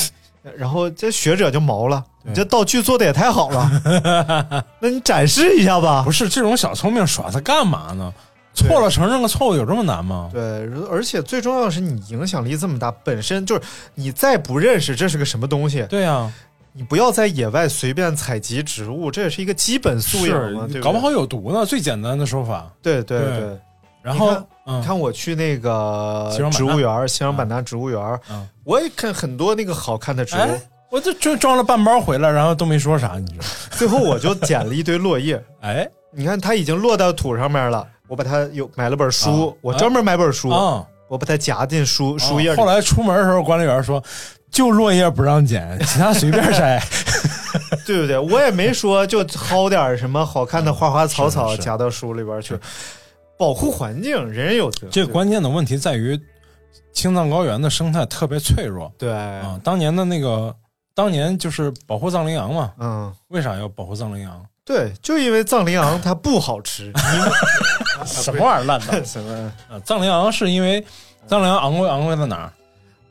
[0.56, 6.12] 然后这学者就毛了，你这道具做的也太好了， 那你展示一下吧不。
[6.12, 8.12] 是这种小聪明耍它干嘛呢？
[8.54, 10.28] 错了承认个错误有这么难吗？
[10.30, 13.62] 对，而且最重要的是，你影响力这么大，本身就是
[13.94, 16.30] 你再不认识这是个什么东西，对呀，
[16.74, 21.64] 你不要在野外随便采集植物，这也是一个基本素养嘛，对对搞不好有毒呢。
[21.64, 22.70] 最简单的说法。
[22.82, 23.60] 对对对对。
[24.02, 33.44] 然后嗯你看我去那个植物园，西双版纳植物园，嗯，我也看很多那个好看的植物，哎，我就就装了半包回来，然后都没说啥，你知道？
[33.76, 35.42] 最后我就捡了一堆落叶。
[35.62, 42.56] 哎，你看它已经落到土上面了，我把它有买了本书，啊我专门买本书，啊，我把它夹进书书页里。
[42.56, 44.02] 后来出门的时候，管理员说，
[44.50, 46.80] 就落叶不让捡， 其他随便摘。
[47.84, 48.18] 对不对？
[48.18, 52.56] 我也没说就薅点什么好看的花花草草夹到书里边去，
[53.42, 54.86] 保护环境，人人有责。
[54.88, 56.16] 这个关键的问题在于，
[56.92, 59.60] 青藏高原的生态特别脆弱对，啊。
[59.64, 60.54] 当年的那个，
[60.94, 62.72] 当年就是保护藏羚羊嘛。
[62.78, 64.46] 嗯，为啥要保护藏羚羊？
[64.64, 66.92] 对，就因为藏羚羊 它不好吃，
[68.06, 69.02] 什么玩意儿烂的？
[69.04, 70.80] 什么啊，藏羚羊是因为
[71.26, 72.52] 藏羚羊昂贵昂贵在哪儿？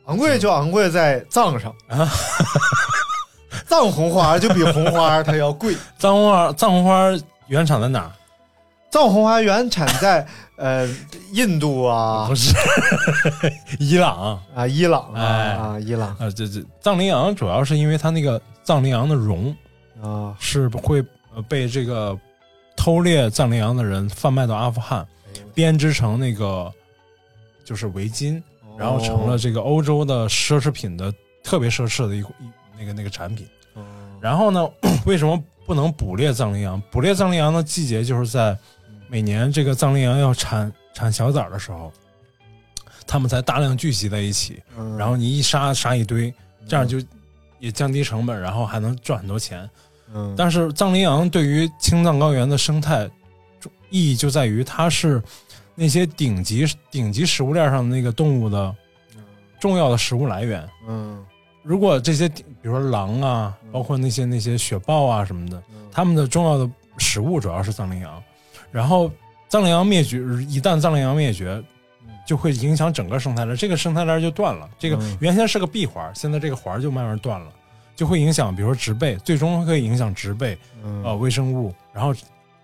[0.05, 2.09] 昂贵就昂贵在藏上啊，
[3.67, 7.11] 藏红花就比红花它要贵，藏红花藏红花
[7.47, 8.11] 原产在哪儿？
[8.91, 10.27] 藏红花原产在
[10.57, 10.87] 呃
[11.31, 12.27] 印度啊。
[12.27, 12.53] 不是。
[13.79, 14.39] 伊朗。
[14.53, 15.53] 啊伊朗啊哎。
[15.53, 16.09] 啊伊朗。
[16.17, 19.55] 啊，这这藏羚羊主要是因为它那个藏羚羊的绒
[20.01, 20.35] 啊。
[20.39, 22.17] 是会呃被这个
[22.75, 25.07] 偷猎藏羚羊的人贩卖到阿富汗，
[25.53, 26.71] 编织成那个
[27.63, 28.41] 就是围巾，
[28.77, 32.25] 然后成了这个欧洲的奢侈品的特别奢侈的一一
[32.77, 33.47] 那个那个产品。
[33.75, 33.81] 哦。
[34.19, 34.67] 然后呢，
[35.05, 36.81] 为什么不能捕猎藏羚羊？
[36.91, 38.57] 捕猎藏羚羊的季节就是在
[39.11, 41.91] 每年这个藏羚羊要产产小崽儿的时候，
[43.05, 44.97] 它们才大量聚集在一起，嗯。
[44.97, 46.33] 然后你一杀杀一堆，
[46.65, 46.97] 这样就
[47.59, 49.69] 也降低成本，然后还能赚很多钱。
[50.13, 50.33] 嗯。
[50.37, 53.05] 但是藏羚羊对于青藏高原的生态
[53.89, 55.21] 意义就在于它是
[55.75, 58.73] 那些顶级顶级食物链上的那个动物的
[59.59, 60.65] 重要的食物来源。
[60.87, 61.21] 嗯。
[61.63, 68.23] 如果这些比如说狼啊，包括那些那些雪豹啊什么的，它们的重要的食物主要是藏羚羊。
[68.71, 69.11] 然后
[69.49, 71.61] 藏羚羊灭绝，一旦藏羚羊灭绝，
[72.25, 74.69] 就会影响整个生态链，这个生态链就断了。
[74.79, 77.51] 这个嗯原先是个闭环，现在这个环就慢慢断了，
[77.95, 82.13] 就会影响，比如说植被，最终会影响植被，嗯呃，微生物，然后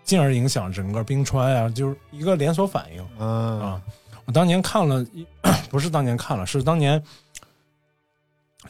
[0.03, 3.05] 进而影响整个冰川啊，就是一个连锁反应。
[3.19, 3.81] 嗯啊，
[4.25, 5.25] 我当年看了一，
[5.69, 7.01] 不是当年看了，是当年，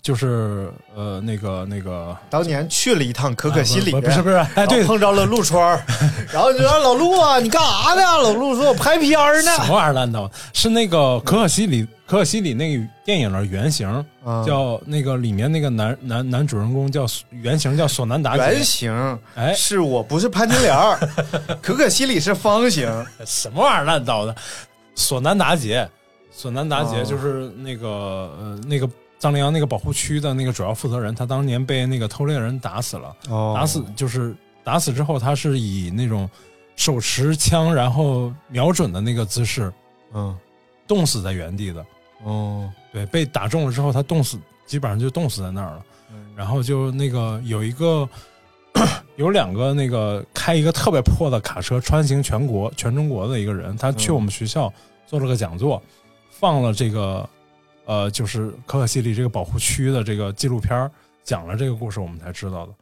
[0.01, 5.79] 就是呃那个那个，当年去了一趟可可西里，啊不不是不是，哎对，碰着了陆川，
[6.31, 8.01] 然后就说老陆啊，你干啥呢？
[8.01, 10.29] 老陆说我拍片儿呢，什么玩意儿烂刀？
[10.53, 13.88] 是那个可可西里可可西里那个电影的原型，
[14.23, 14.43] 啊。
[14.45, 18.43] 叫那个里面那个男男男主人公叫原型叫索南达杰。
[18.43, 20.97] 原型，哎，是我不是潘金莲儿，
[21.62, 22.88] 可可西里是方形，
[23.25, 24.36] 什么玩意儿烂刀的？
[24.95, 25.88] 索南达杰，
[26.31, 33.15] 索南达杰哦就是那个、呃那个藏羚羊那个保护区的那个主要负责人，他当年被那个偷猎人打死了。
[33.30, 36.30] 哦打死就是打死之后，他是以那种
[36.75, 39.73] 手持枪然后瞄准的那个姿势
[40.13, 40.38] 嗯
[40.88, 41.86] 冻死在原地的。
[42.23, 45.86] 哦，对，被打中了之后，他冻死，基本上就冻死在那儿了。
[46.12, 48.08] 嗯然后就那个有一个
[49.17, 54.71] 有两个那个开一个特别破的卡车穿行全国全中国的一个人，他去嗯我们学校
[55.08, 55.82] 做了个讲座，
[56.30, 57.27] 放了这个
[57.88, 60.91] 呃就是可可西里这个保护区的这个纪录片
[61.23, 62.73] 讲了这个故事，我们才知道的。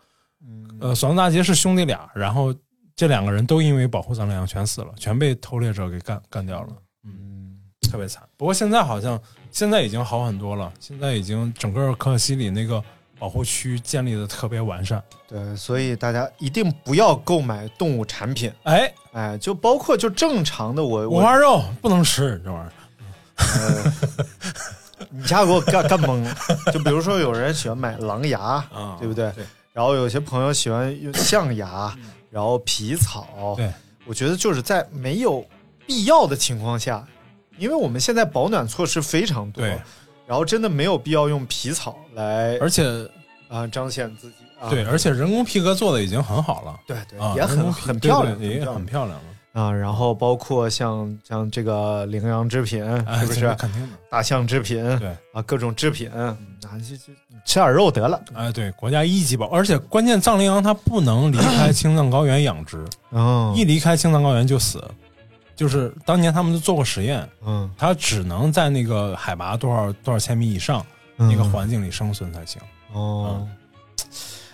[0.48, 2.54] 嗯呃，索隆大杰是兄弟俩，然后
[2.96, 6.70] 这两个人都因为保护藏羚羊全死了，全被偷猎者给干干掉了，
[7.04, 7.58] 嗯
[7.90, 8.22] 特别惨。
[8.36, 9.20] 不过现在好像
[9.52, 12.84] 现在已经好很多了，现在已经整个可可西里那个
[13.18, 15.02] 保护区建立的特别完善。
[15.28, 22.74] 对，所以大家一定不要购买动物产品，哎，哎，就包括就正常的我我五花肉不能吃这玩意儿。
[23.38, 23.46] 你
[25.24, 26.36] 一下给我干干懵了。
[26.74, 29.32] 就比如说有人喜欢买狼牙，啊对不对？
[29.32, 31.94] 对然后有些朋友喜欢用象牙，
[32.30, 33.54] 然后皮草。
[33.58, 33.70] 对，
[34.06, 35.46] 我觉得就是在没有
[35.86, 37.06] 必要的情况下，
[37.58, 39.78] 因为我们现在保暖措施非常多，对
[40.26, 42.86] 然后真的没有必要用皮草来而且
[43.50, 44.70] 啊彰显自己啊。
[44.70, 46.80] 对，而且人工皮革做的已经很好了。
[46.88, 49.24] 对对，啊，也很工皮对很漂亮，对也很漂亮了。
[49.56, 49.72] 啊。
[49.72, 52.86] 然后包括像像这个羚羊制品，
[53.20, 53.98] 是不是是肯定的？
[54.12, 54.84] 大象制品？
[55.00, 57.14] 对，啊，各种制品啊，就就
[57.46, 58.22] 吃点肉得了。
[58.34, 64.84] 哎，对，国家一级保，而且关键藏羚羊它不能离开 青藏高原养殖，哦一离开青藏高原就死。
[65.56, 72.62] 就是当年他们都做过实验，嗯，它只能在那个海拔多少多少千米以上嗯那个环境里生存才行。
[72.92, 73.48] 哦，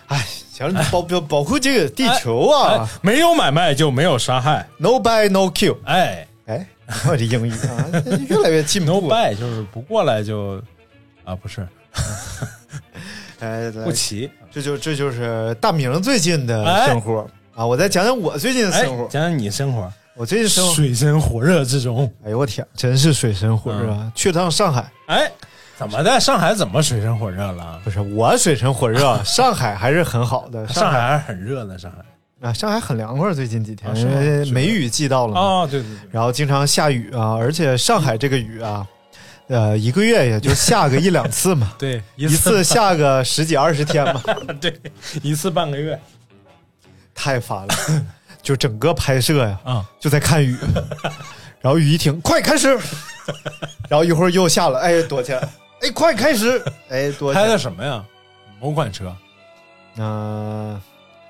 [0.06, 0.51] 哎，行
[0.90, 4.66] 保保保护这个地球啊哎，没有买卖就没有杀害。
[4.78, 5.76] ，no buy no kill。
[5.84, 6.66] 哎哎，
[7.08, 7.86] 我这英语啊，
[8.28, 8.94] 越来越进，no。
[9.00, 10.62] buy 就是不过来就
[11.24, 11.66] 啊，不是
[13.40, 14.30] 哎，不齐。
[14.50, 17.64] 这就这就是大明最近的哎生活啊。
[17.64, 19.08] 我再讲讲我最近的哎，生活。
[19.08, 22.10] 讲讲你生活，我最近生活，水深火热之中。
[22.24, 24.12] 哎呦我天，真是水深火热啊！
[24.14, 25.30] 去趟上海，哎，
[25.82, 26.20] 怎么的？
[26.20, 27.80] 上海怎么水深火热了？
[27.84, 30.66] 不是我水深火热， 上海还是很好的。
[30.68, 31.98] 上海还是很热的，上海。
[32.48, 35.40] 啊，上海很凉快，最近几天因为梅雨季到了嘛。
[35.40, 38.86] 哦，对对对，然后经常下雨啊，而且上海这个雨啊，
[39.46, 44.20] 呃，一个月也就下个一两次嘛， 对，一一次下个十几二十天嘛，
[44.60, 44.74] 对
[45.22, 45.98] 一次半个月
[47.14, 47.74] 太烦了。
[48.42, 50.56] 就整个拍摄呀，啊，就在看雨，
[51.60, 52.76] 然后雨一停，快开始，
[53.88, 55.48] 然后一会儿又下了，哎，躲起来，
[55.82, 58.04] 哎，快开始， 哎，拍的，什么呀？
[58.60, 59.14] 某款车，
[59.96, 60.80] 嗯、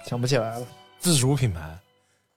[0.07, 0.67] 想不起来了。
[0.99, 1.61] 自主品牌。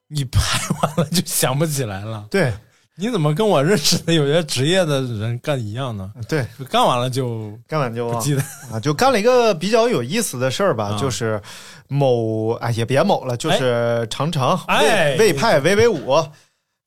[0.08, 0.40] 你拍
[0.82, 2.26] 完了就想不起来了？
[2.30, 2.54] 对
[2.96, 6.10] 你怎么跟我认识的有些职业的人干一样呢？
[6.30, 11.42] 对，干完了就干完就不记得啊，就干了一个比较有意思的事儿吧，啊就是
[11.88, 16.14] 某哎也别某了，就是长城哎魏魏派 VV 五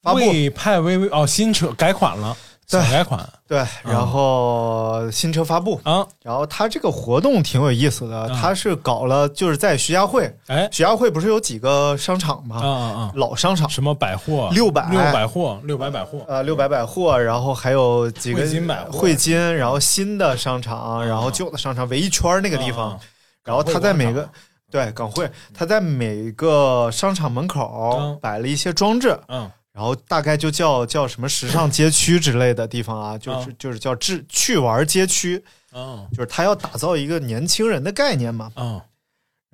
[0.01, 2.35] 发布魏派 VV 哦，新车改款了，
[2.69, 3.27] 改款。
[3.47, 10.69] 对，然后新车发布，啊，然后它这个活动挺有意思的，啊它是搞了就是在徐家汇，哎。
[10.71, 12.61] 徐家汇不是有几个商场吗？
[12.61, 14.51] 啊啊啊，老商场，什么百货？
[14.53, 14.87] 六百。
[14.91, 16.23] 六百货六百百货。
[16.29, 18.99] 呃，六百百货，然后还有几个汇金百货。
[18.99, 23.01] 汇金，然后新的商场，然后旧的商场围一圈那个地方，啊
[23.45, 24.29] 然后它在每个
[24.71, 28.19] 对港汇，它在每个商场门口嗯。
[28.21, 35.41] 摆了一些装置，嗯然后大概就叫叫什么时尚街区之类的地方啊，就是嗯就是叫智趣玩街区，
[35.73, 36.05] 嗯。
[36.11, 38.81] 就是他要打造一个年轻人的概念嘛，嗯。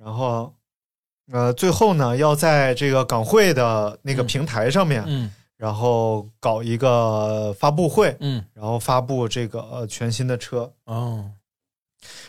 [0.03, 0.51] 然后。
[1.31, 4.27] 呃，最后呢，要在这个港汇的那个嗯。
[4.27, 5.31] 平台上面，嗯。
[5.57, 8.43] 然后搞一个发布会，嗯。
[8.53, 11.25] 然后发布这个呃全新的车，哦，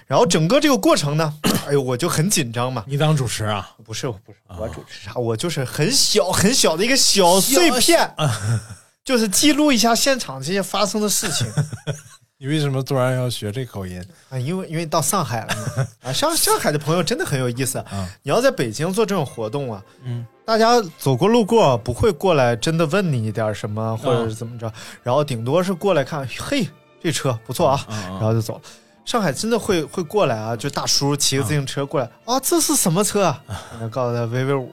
[0.07, 1.33] 然后整个这个过程呢，
[1.67, 2.85] 哎呦，我就很紧张嘛。
[2.87, 3.71] 你当主持啊？
[3.85, 5.15] 不是，不是，我主持啥？
[5.15, 8.15] 我就是很小很小的一个小碎片，
[9.05, 11.47] 就是记录一下现场这些发生的事情
[12.39, 13.99] 你为什么突然要学这口音？
[14.29, 14.39] 啊。
[14.39, 17.79] 因为因为到上海了嘛， 啊，上上海的朋友真的很有意思。
[17.79, 24.71] 啊你要在北京做这种活动啊，嗯大家走过路过不会过来真的问你一点什么，或者是怎么着，
[25.03, 26.69] 然后顶多是过来看，嘿，
[27.03, 28.61] 这车不错啊，啊然后就走了。
[29.07, 33.43] 上海真的会会过来啊，就大叔骑个自行车过来啊，这是什么车啊？
[33.91, 34.71] 告诉他 VV 五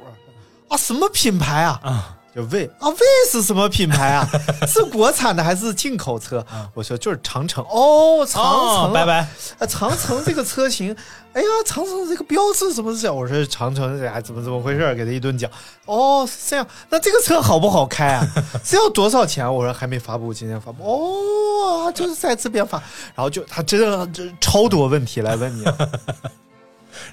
[0.67, 1.63] 啊，什么品牌？
[1.63, 2.98] 啊就魏啊，魏
[3.32, 4.28] 是什么品牌啊？
[4.67, 6.43] 是国产的还是进口车？
[6.74, 8.52] 我说就是长城哦，长城、
[8.86, 9.06] 哦，拜。
[9.06, 9.19] 拜。
[9.60, 10.96] 啊，长城这个车型，
[11.34, 13.08] 哎呀，长城这个标志怎么是？
[13.08, 14.96] 我说长城哎怎么怎么回事？
[14.96, 15.50] 给他一顿讲。
[15.86, 16.67] 哦，是这样。
[16.89, 18.28] 那这个车好不好开啊？
[18.65, 19.46] 是要多少钱？
[19.54, 20.84] 我说还没发布，今天发布。
[20.84, 22.80] 哦，就是在这边发。
[23.13, 25.63] 然后就他真的这超多问题来问你。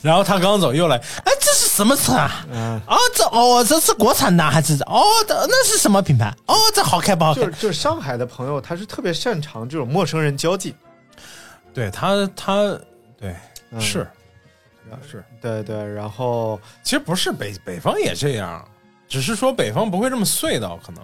[0.03, 2.45] 然后他刚走又来，哎，这是什么车啊？
[2.51, 5.03] 嗯，哦，这哦，这是国产的还是哦？
[5.27, 6.35] 这那是什么品牌？
[6.47, 7.53] 哦，这好开不好开就是？
[7.53, 10.75] 就是上海的朋友，他是特别擅长这种陌生人交际。
[11.73, 12.79] 对他，他
[13.19, 13.35] 对、
[13.71, 14.07] 嗯是
[15.09, 18.67] 是，对对，然后其实不是北北方也这样，
[19.09, 21.03] 只是说北方不会这么碎到，可能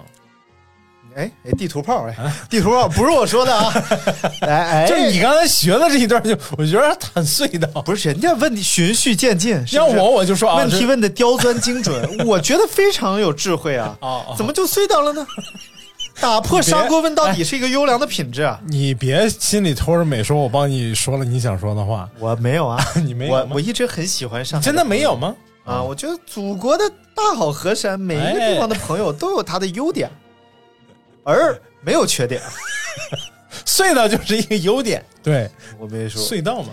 [1.17, 2.15] 哎哎，地图炮哎，
[2.51, 3.73] 地图炮不是我说的啊，
[4.47, 7.67] 哎哎， 就你刚才学的这一段就，我觉得很碎的。
[7.85, 15.27] 不是人家问题循序渐进，是是要我我就说啊，问题问的刁钻精准，我觉得非常有智慧啊，哦哦怎么就碎掉了呢？
[16.21, 18.59] 打破砂锅问到底是一个优良的品质啊！
[18.69, 25.35] 你别心里偷着美说，我帮你说了你想说的话，我没有啊， 你没有我我一直很喜欢上海，真的没有吗？
[25.65, 25.83] 啊！
[25.83, 30.11] 我觉得祖国的大好河山，每一个地方的朋友都有他的优点，
[31.27, 32.41] 而没有缺点。
[33.65, 36.23] 隧道就是一个优点，对，我没说。
[36.23, 36.69] 隧道嘛，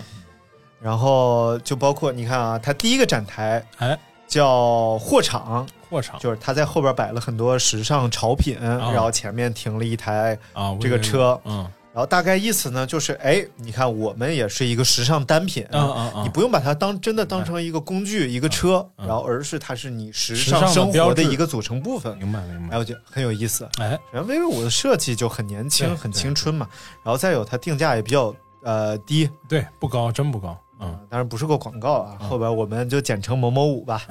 [0.80, 3.98] 然后就包括你看啊，它第一个展台哎，
[4.28, 6.18] 叫货场，货场。
[6.20, 16.24] 就是它在后边摆了很多时尚潮品，然后前面停了一台啊，这个车，嗯然后大概意思呢就是，哎，你看我们也是一个时尚单品，嗯嗯嗯。
[16.24, 22.18] 你不用把它当真的当成一个工具、一个车，嗯然后而是它是你时时尚生活的一个组成部分。
[22.18, 23.68] 明白明白，哎，我觉得很有意思。
[23.78, 26.68] 哎，然后 vivo 五的设计就很年轻、很青春嘛，
[27.04, 28.34] 然后再有它定价也比较
[28.64, 34.02] 呃低，对，不高，真不高，嗯，当然不是个广告啊，后边我们就简称某某五吧。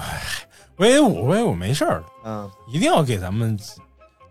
[0.77, 3.59] ，V 五 V 五没事儿，嗯，一定要给咱们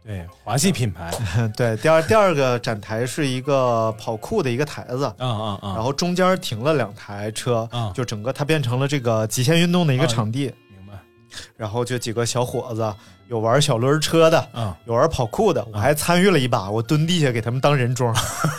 [0.04, 1.10] 对华系品牌，
[1.56, 5.04] 对，第二第二个展台是一个跑酷的一个台子。
[5.18, 10.52] 啊啊啊，然后中间停了两台车，嗯就整个它变成了这个极限运动的一个啊场地。
[10.70, 10.94] 明白，
[11.56, 12.92] 然后就几个小伙子，
[13.28, 18.12] 有玩小轮车的，嗯有玩跑酷的，我还参与了一把，我蹲地下给他们当人桩，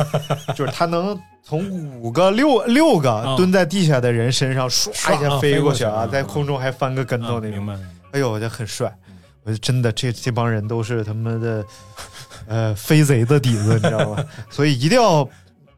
[0.56, 1.70] 就是他能从
[2.00, 7.74] 五个六六个啊蹲在地下的人身上唰一下飞过去啊在空中还翻个跟头啊那种，明白，
[8.14, 8.90] 哎呦，我觉得很帅。
[9.44, 11.66] 我就真的，这这帮人都是他妈的，
[12.48, 14.26] 呃，飞贼的底子，你知道吗？
[14.50, 15.28] 所以一定要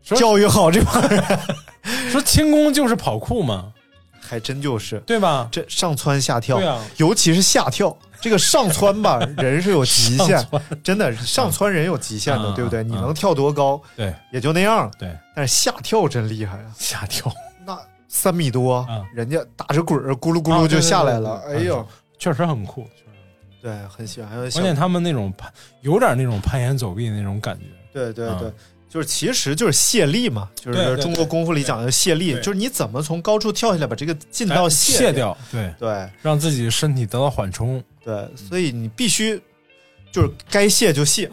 [0.03, 1.23] 教育好这帮人。
[2.11, 3.71] 说轻功就是跑酷嘛，
[4.19, 5.47] 还真就是，对吧？
[5.51, 6.81] 这上蹿下跳，对啊。
[6.97, 10.43] 尤其是下跳，这个上蹿吧，人是有极限，
[10.83, 12.81] 真的上蹿人有极限的，嗯对不对？
[12.83, 14.13] 嗯你能跳多高对。
[14.31, 16.65] 也就那样，对，但是下跳真厉害啊！
[16.77, 17.31] 下跳。
[17.65, 21.85] 那三米多嗯，人家打着滚儿咕噜咕噜就下来了，哎呦，
[22.17, 22.87] 确实很酷
[23.65, 24.29] 对，很喜欢。
[24.29, 25.51] 还有小关键他们那种攀，
[25.81, 28.53] 有点那种攀岩走壁的那种感觉，嗯对对对，
[28.87, 35.11] 就是其实就是卸力嘛，就是中国功夫里讲的卸力，就是你怎么从高处跳下来把这个劲道哎卸卸。
[35.11, 39.41] 掉，对，对让自己身体得到缓冲，对，所以你必须
[40.11, 41.27] 就是该卸就卸，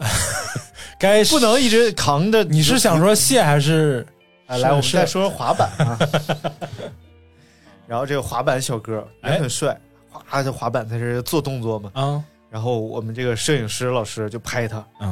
[0.97, 2.43] 该不能一直扛着。
[2.43, 4.03] 你是想说卸还是？
[4.47, 5.99] 哎，来，我们再说说滑板啊。
[7.85, 9.79] 然后这个滑板小哥也哎很帅，
[10.13, 11.91] 哗，就滑板在这做动作嘛。
[11.93, 15.09] 啊然后我们这个摄影师老师就拍他，嗯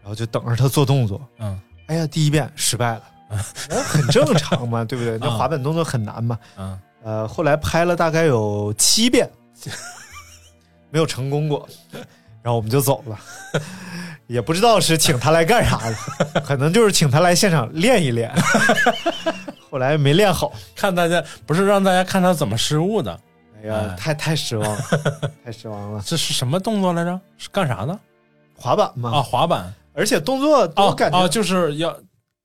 [0.00, 1.20] 然后就等着他做动作。
[1.38, 3.02] 嗯哎呀，第一遍失败了，
[3.68, 5.18] 那很正常嘛，对不对？
[5.18, 6.38] 那嗯滑板动作很难嘛。
[6.56, 9.28] 嗯呃，后来拍了大概有七遍，
[10.90, 11.68] 没有成功过，
[12.42, 13.18] 然后我们就走了。
[14.26, 15.78] 也不知道是请他来干啥
[16.32, 18.32] 的，可能就是请他来现场练一练。
[19.68, 23.20] 后来没练好，看大家不是让大家看他怎么失误的，
[23.64, 24.82] 哎呀，哎太太失望了，
[25.44, 26.02] 太失望了。
[26.04, 27.18] 这是什么动作来着？
[27.38, 27.98] 是干啥呢
[28.56, 29.22] 滑板吗，啊？
[29.22, 31.96] 滑板而且动作啊我感觉啊，就是要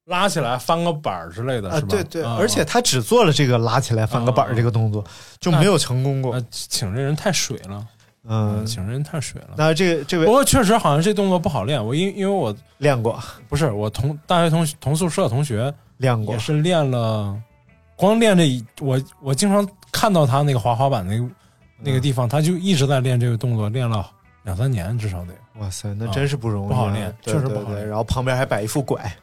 [0.06, 1.88] 拉起来翻个板儿之类的，啊，是吧？
[1.90, 5.04] 对对，啊而且他只做了这个拉起来翻个板儿这个动作，
[5.40, 7.86] 就没有成功过啊。，请这人太水了，
[8.28, 9.50] 嗯，请这人太水了。
[9.56, 17.36] 那这个这位不过确实好像这动作不好练，我因因为我练过，不是我同大学同同宿舍同学练过也，是练了，
[17.96, 21.26] 光练这一我我经常看到他那个滑滑板那个
[21.78, 24.10] 那个地方，他就一直在练这个动作，练了
[24.44, 25.34] 两三年至少得。
[25.56, 27.88] 哇塞，那真是不容易啊，不好练确实不好练。
[27.88, 29.14] 然后旁边还摆一副拐，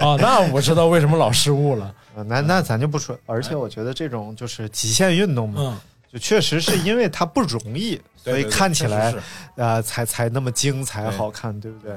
[0.00, 1.86] 哦， 那我知道为什么老失误了。
[2.16, 3.18] 啊 那那咱就不说。
[3.26, 5.76] 而且我觉得这种就是极限运动嘛，嗯，
[6.12, 9.24] 就确实是因为它不容易，所以看起来确实
[9.56, 9.62] 是。
[9.62, 11.92] 啊才才那么精彩好看，对不对？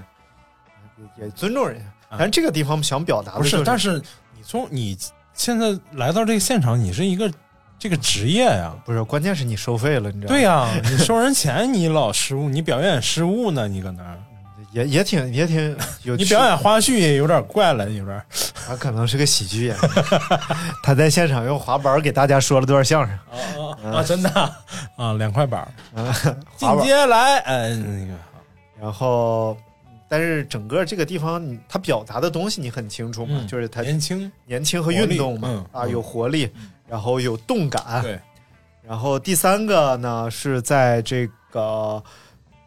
[1.17, 1.85] 也也尊重人家，
[2.17, 4.01] 但这个地方想表达的不是，但是
[4.35, 4.97] 你从你
[5.39, 7.31] 现在来到这个现场，你是一个
[7.79, 8.73] 这个职业呀。
[8.83, 10.35] 不是，关键是你收费了，你知道吗？
[10.35, 14.19] 对呀、你收人钱，你老失误，你表演失误呢，你搁那儿，
[14.73, 16.13] 也也挺也挺有。
[16.17, 18.21] 你表演花絮也有点怪了，有点。
[18.67, 19.89] 他可能是个喜剧演员，
[20.83, 23.17] 他在现场用滑板给大家说了段相声。
[23.31, 24.03] 啊啊啊！
[24.03, 24.51] 真的啊
[24.97, 26.35] 啊，两块 板儿。
[26.57, 28.13] 进阶来，哎，那个
[28.81, 29.55] 然后，
[30.09, 35.91] 但是整个这个地方，你他表达的东西你很清楚嘛，嗯就是它年轻，年轻和运动嘛，嗯啊，嗯。
[35.91, 36.49] 有活力，
[36.87, 38.01] 然后有动感。
[38.01, 38.19] 对，
[38.81, 42.03] 然后第三个呢是在这个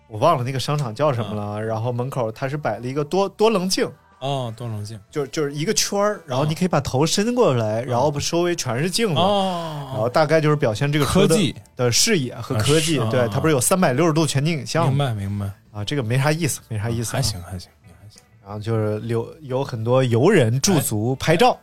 [0.09, 3.91] 我忘了那个商场叫什么了，嗯然后门口它是摆了一个多多棱镜。
[4.21, 13.01] 哦，多棱镜，就就是一个圈儿，然后你可以把头伸过来，然后周围全是镜子，然哦，后大概就是表现这个科技，的视野和科技。
[13.01, 13.11] 啊啊。
[13.11, 15.13] 对，它不是有三百六十度全景影像吗？
[15.13, 15.17] 明？
[15.17, 17.23] 白明白，啊，这个没啥意思，没啥意思、啊还。
[17.23, 17.71] 行还行
[18.01, 18.23] 还行。
[18.45, 21.57] 然后就是留有很多游人驻足拍照，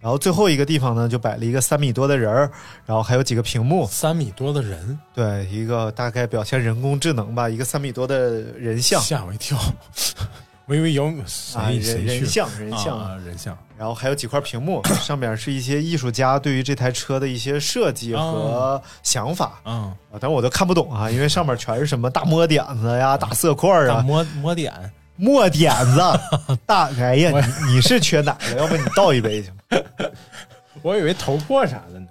[0.00, 2.50] 然后最后一个地方呢，就摆了一个三米多的人儿，
[2.86, 9.58] 然后还有几个屏幕，三米多的人，对，一个大概表现人工智能吧，一个三米多的人像吓我一跳。
[10.66, 11.06] 我以为有
[11.54, 13.16] 啊，人人像人像，啊。
[13.24, 13.56] 人像。
[13.78, 19.60] 然后还有几块屏幕， 上面是一些艺术家对于这台车的一些设计和想法。
[19.62, 24.72] 啊，啊，但我都看不懂啊，因为上面全是什么大摸点子呀、大色块啊、大摸摸点，
[25.16, 26.00] 墨点子、
[26.66, 27.30] 大哎呀，
[27.66, 30.08] 你你是缺奶了， 要不你倒一杯行吗？
[30.82, 32.06] 我以为头破啥的呢，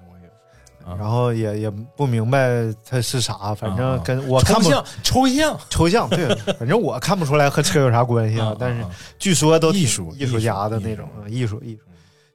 [0.99, 2.47] 然后也也不明白
[2.87, 8.55] 它是啥，反正啊跟我看不抽象抽象抽象，对， 反正我看不出来和车有啥关系啊啊。
[8.59, 11.81] 但是啊据说都挺艺术艺术家的那种啊，艺术艺术。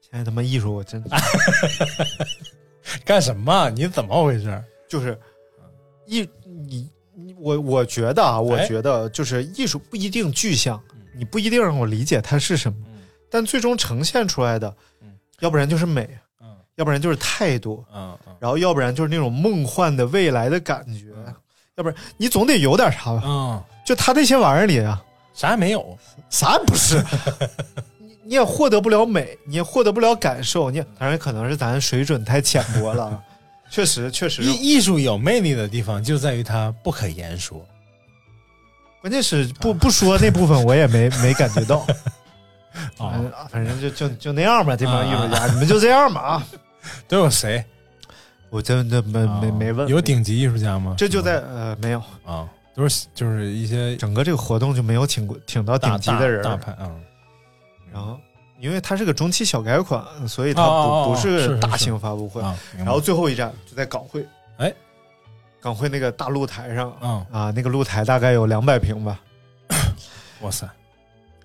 [0.01, 1.03] 现在他妈艺术，我真
[3.05, 3.71] 干什么？
[3.71, 4.63] 你怎么回事？
[4.89, 5.17] 就是
[6.07, 6.29] 艺
[6.67, 10.81] 你你我我觉得啊，我哎觉得就是艺术不一定具象，
[11.15, 12.99] 你不一定让我理解它是什么，嗯
[13.31, 14.75] 但最终呈现出来的，
[15.39, 16.19] 要不然就是美，嗯
[16.81, 18.35] 要不然就是态度，嗯嗯。
[18.41, 21.09] 然后要不然就是那种梦幻的未来的感觉，
[21.77, 23.23] 要不然你总得有点啥吧？
[23.23, 24.99] 嗯，就他那些玩意儿里啊，
[25.35, 25.99] 啥也没有。
[26.31, 27.05] 啥也不是，
[27.99, 33.21] 你 你也获得不了美，你也获得不了感受，你也当然可能是咱水准太浅薄了，啊
[33.71, 37.63] 确实确实，艺艺术有魅力的地方就在于它不可言说。
[39.01, 41.79] 关键是不不说那部分我也没没感觉到，
[42.99, 46.47] 啊嗯，反正就就就那样吧，这帮艺术家，你们就这样吧啊！
[47.09, 47.65] 都有谁？
[48.49, 50.95] 我真的没没啊没问，有顶级艺术家吗？
[50.99, 56.91] 这就在呃没有，啊，都是就是一些整个这个活动就没有请过请到顶级的人，大大牌啊。
[57.93, 58.19] 然后
[58.59, 62.43] 因为它是个中期小改款，所以它不不是是大型发布会。
[62.77, 64.27] 然后最后一站就在港汇，
[64.57, 64.73] 哎，
[65.61, 69.21] 港汇那个大露台上嗯，啊，那个露台大概有两百平吧，
[70.43, 70.69] 哇塞，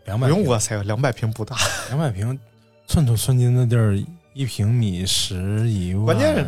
[0.05, 1.55] 两百不用哇塞，两百平不大。
[1.89, 2.39] 两百平，
[2.87, 3.95] 寸土寸金的地儿，
[4.35, 6.45] 一平米十一万，关键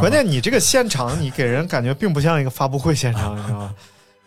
[0.00, 3.74] 关键你这个现场，你给人感觉并不像一个发布会现场，你知道吗？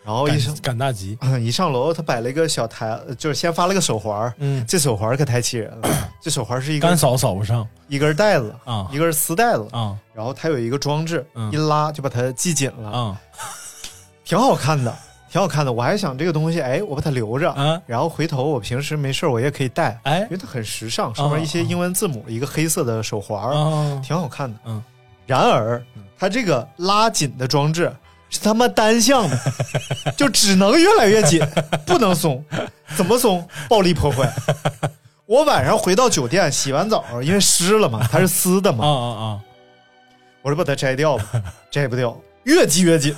[0.05, 5.89] 然后一上赶赶大集，一上楼，他摆了一个小台，就是先发了个手环儿嗯，这手环儿可太气人了，
[6.23, 13.21] 这手环儿是一个干扫扫不上一根带子，啊一根丝带子，啊然后它有一个装置，嗯一拉就把它系紧了，啊
[14.23, 14.97] 挺好看的，
[15.31, 15.71] 挺好看的。
[15.71, 17.81] 我还想这个东西，哎，我把它留着，啊！
[17.87, 24.59] 然后回头我平时没事我也可以戴，哎因为它很时尚，上面一些英文字母，一个黑色的手环挺好看的。
[24.65, 24.83] 嗯，
[25.25, 25.81] 然而
[26.19, 27.91] 它这个拉紧的装置
[28.29, 29.39] 是他妈单向的，
[30.17, 31.41] 就只能越来越紧，
[31.85, 32.43] 不能松。
[32.97, 33.47] 怎么松？
[33.69, 34.29] 暴力破坏。
[35.25, 39.39] 我晚上回到酒店洗完澡，因为湿了嘛，它是 湿的啊嘛，啊啊！
[40.41, 41.23] 我说把它摘掉吧，
[41.71, 43.15] 摘不掉，越系越紧。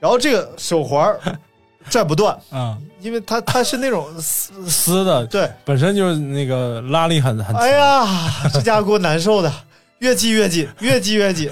[0.00, 1.20] 然后这个手环儿
[1.88, 7.62] 拽不断，啊，因为它它是那种 丝，丝的，对，本身就是那个拉力很很强。
[7.62, 8.06] 哎呀，
[8.52, 9.52] 这家伙给我难受的，
[9.98, 11.50] 越系越紧，越系越紧，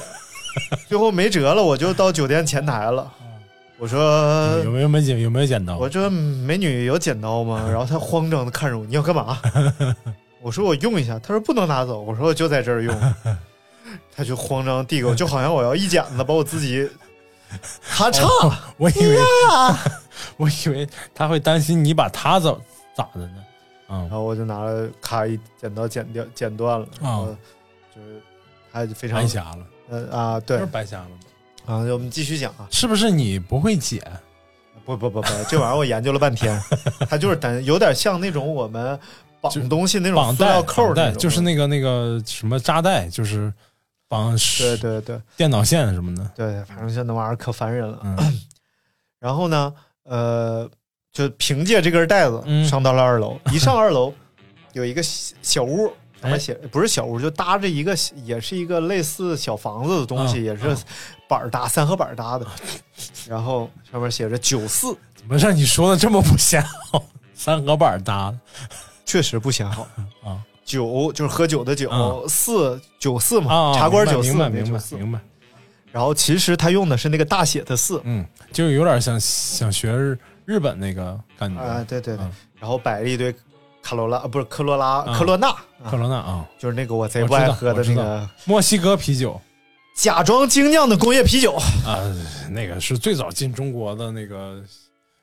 [0.88, 3.10] 最后没辙了，我就到酒店前台了。
[3.76, 5.76] 我说有没有没剪有没有剪刀？
[5.76, 7.66] 我说美女有剪刀吗？
[7.68, 9.38] 然后她慌张的看着我，你要干嘛？
[10.40, 12.00] 我说我用一下，她说不能拿走。
[12.00, 13.14] 我说我就在这儿用，
[14.16, 16.88] 她就慌张地递给我，就好像我要一剪子把我自己
[17.88, 18.26] 咔嚓。
[18.76, 19.18] 我以为
[20.36, 22.60] 我以为他会担心你把他走
[22.96, 23.36] 咋的呢？
[23.88, 27.26] 嗯然后我就拿了咔一剪刀剪掉剪断了，然后
[27.94, 28.20] 就是
[28.72, 29.58] 他就非常白瞎了，
[29.90, 31.08] 呃啊对是白瞎了。
[31.66, 34.02] 啊，我们继续讲啊，是不是你不会剪？
[34.84, 36.60] 不不不不，这玩意儿我研究了半天，
[37.08, 38.98] 它就是单有点像那种我们
[39.40, 43.52] 绑东西那种绑带塑料扣儿绑带那种，就是那个那个什么扎带，就是
[44.14, 46.24] 绑对对对电脑线什么的。
[46.36, 47.98] 对，反正现在那玩意儿可烦人了。
[48.04, 48.40] 嗯
[49.18, 50.68] 然后呢，呃，
[51.12, 54.12] 就凭借这根带子嗯上到了二楼， 一上二楼
[54.72, 55.92] 有一个小小屋。
[56.20, 57.94] 上面哎写不是小屋，就搭着一个，
[58.24, 60.74] 也是一个类似小房子的东西，嗯也是
[61.28, 62.46] 板儿搭三合板搭的，
[63.28, 67.04] 然后上面写着九四，怎么让你说的这么不显好？
[67.34, 68.38] 三合板搭的
[69.04, 69.86] 确实不显好
[70.22, 70.40] 啊。
[70.64, 75.20] 九就是喝酒的酒，嗯四九四嘛，啊，茶馆九四明白明白明白。
[75.92, 78.00] 然后其实他用的是那个大写的四。
[78.04, 81.60] 嗯，就有点像想学日日本那个感觉。
[81.60, 82.24] 啊，对对对。
[82.24, 83.32] 嗯，然后摆了一堆
[83.80, 85.54] 卡罗拉，啊不是科罗拉，嗯科罗娜，
[85.88, 89.40] 科罗娜啊，就是那个我贼我知道不爱喝的我知道那个墨西哥啤酒。
[89.96, 91.52] 假装精酿的工业啤酒。
[91.86, 92.00] 啊，
[92.50, 94.60] 那个是最早进中国的那个，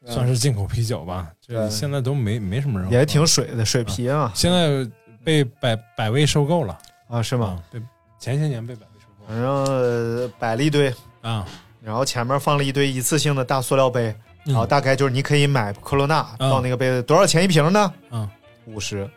[0.05, 0.13] 嗯。
[0.13, 1.27] 算是进口啤酒吧。
[1.45, 4.31] 这对现在都没没什么人喝，也挺水的，水啤啊。
[4.33, 4.89] 现在
[5.23, 7.47] 被百百威收购了，啊是吗？
[7.47, 7.63] 啊？
[7.71, 7.81] 被
[8.19, 11.45] 前些年被百威收购反正呃摆了一堆，啊，
[11.81, 14.07] 然后前面放了一堆一次性的大塑料杯，
[14.45, 17.93] 嗯然后大概就是你可以买科罗娜嗯倒那个杯子，多少钱一瓶呢？
[18.11, 18.27] 嗯，
[18.65, 19.09] 五十。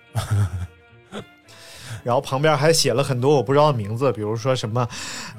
[2.03, 4.87] 然后旁边还写了很多我不知道的名字，比如说什么，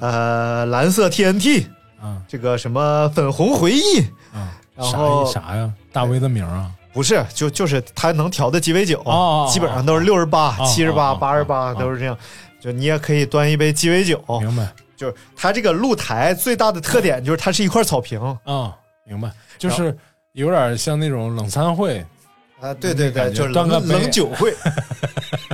[0.00, 1.64] 呃，蓝色 TNT，
[2.02, 4.00] 嗯这个什么粉红回忆，
[4.34, 5.72] 嗯，然后啥啥呀？
[5.92, 6.72] 大 V 的名儿啊？
[6.96, 9.04] 不是，就就是它能调的鸡尾酒，
[9.52, 12.16] 基本上都是六十八、哦七十八、八十八，都是这样。
[12.58, 14.66] 就你也可以端一杯鸡尾酒，明白
[14.96, 18.74] 就是它这个露台最大的特点就是它是一块草坪啊？
[19.04, 19.94] 明白，就是
[20.32, 21.98] 有点像那种冷餐会，
[22.60, 24.54] 啊，对对对，就是冷端个冷酒会。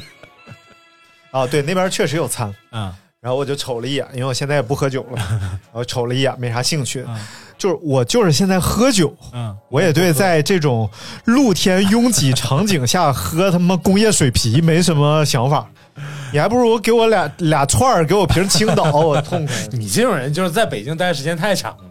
[1.32, 5.16] 啊，对，那边确实有餐，啊然后我就瞅了一眼，因为我现在也不喝酒了，
[5.70, 7.04] 然后瞅了一眼，没啥兴趣。
[7.08, 7.16] 嗯
[7.58, 10.90] 就是我就是现在喝酒，嗯，我也对在这种
[11.26, 15.70] 露天拥挤场景下喝他妈工业水啤没什么想法。
[16.32, 19.54] 你还不如给我俩俩串儿，给我瓶青岛，我痛快。
[19.70, 21.84] 你这种人就是在北京待时间太长了，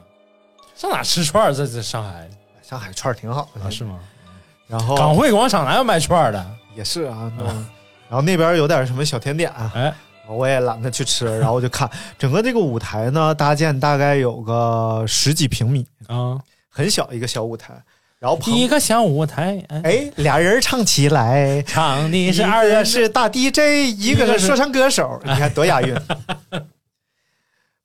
[0.75, 1.53] 上哪吃串儿？
[1.53, 2.29] 在在上海
[2.61, 3.69] 上海串儿挺好的，啊？
[3.69, 3.97] 是吗？
[4.67, 6.45] 然后港汇广场哪有卖串儿的？
[6.75, 7.45] 也是啊，嗯
[8.09, 9.93] 然后那边有点什么小甜点，啊哎，
[10.35, 17.73] 我也懒得去吃，然后我就看整个这个舞台呢，搭建大概有个十几平米，啊，很小一个小舞台，
[18.19, 23.59] 然后旁一个小舞台，哎，哎俩人唱起来，唱的是二人个是大 DJ，
[23.97, 25.95] 一个是说唱歌手，你看多押韵。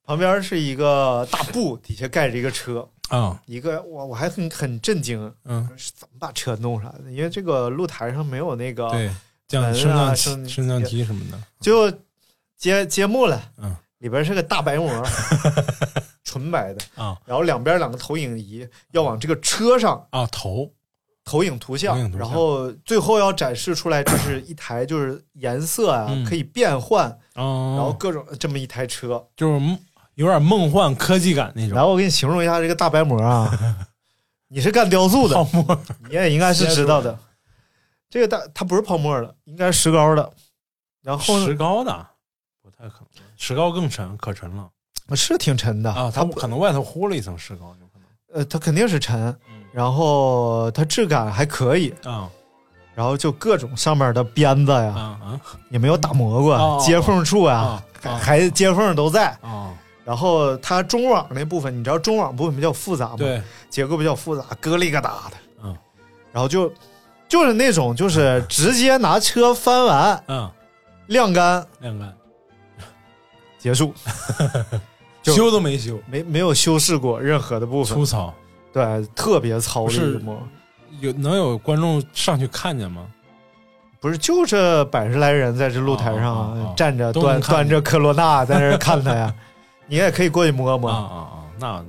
[0.05, 7.11] 旁边是一个大布，底下盖着一个车，啊，一个我我还很很震惊，嗯，是怎么把车弄上来的？
[7.11, 8.89] 因为这个露台上没有那个，
[9.49, 11.91] 升降升、升降梯什么的，就
[12.57, 14.91] 揭揭幕了，嗯，里边是个大白膜，
[16.25, 17.17] 纯白的，啊。
[17.25, 20.65] 然后两边两个投影仪要往这个车上啊头
[21.23, 22.09] 投投影图像。
[22.11, 26.25] 然后最后要展示出来，就是一台就是颜色啊、嗯。
[26.25, 29.23] 可以变换，然后啊，各种这么一台车。
[29.35, 29.77] 就是
[30.15, 31.75] 有点梦幻科技感那种。
[31.75, 33.51] 然后我给你形容一下这个大白膜啊，
[34.49, 35.79] 你是干雕塑的泡，沫，
[36.09, 37.17] 你也应该是知道的。
[38.09, 40.31] 这个大它不是泡沫的，应该是石膏的。
[41.03, 41.91] 然后石，膏的？
[41.91, 42.07] 不
[42.77, 44.67] 太可能，石膏更沉，可沉了。
[45.15, 45.91] 是挺沉的。
[45.91, 48.39] 啊，它可能外头糊了一层石膏，有可能。
[48.39, 49.63] 呃，它肯定是沉，嗯。
[49.71, 52.29] 然后它质感还可以，啊。
[52.93, 59.27] 然后就各种上面的鞭子呀，也没有打磨过，哦接缝处啊啊，还啊还接缝都在。
[59.41, 59.71] 啊，
[60.03, 65.37] 然后它中网那部分，你知道中网部分比较复杂吗？，对，结构比较复杂，疙里疙瘩的。
[65.63, 65.77] 嗯，
[66.31, 66.73] 然后就
[67.29, 70.49] 就是那种就是直接拿车翻完嗯，
[71.05, 71.63] 晾干。
[71.79, 72.16] 晾干，
[73.67, 73.93] 结束，
[75.21, 77.97] 就修都没修，没没有修饰过任何的部分。
[77.97, 78.33] 粗，糙。
[78.71, 80.41] 对，特别糙的不是一个膜。
[81.01, 83.05] 有能有观众上去看见吗？
[83.99, 89.35] 不是，就这百十来人在这露台上站着端端着科罗娜在那 看他呀，
[89.87, 91.43] 你也可以过去摸摸，啊啊啊！
[91.59, 91.85] 那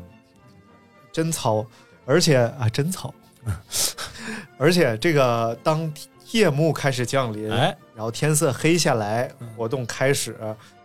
[1.12, 1.64] 真糙，
[2.06, 3.14] 而且啊真糙，
[4.58, 5.92] 而且这个当
[6.32, 10.36] 夜幕开始降临，哎，然后天色黑下来，活动开始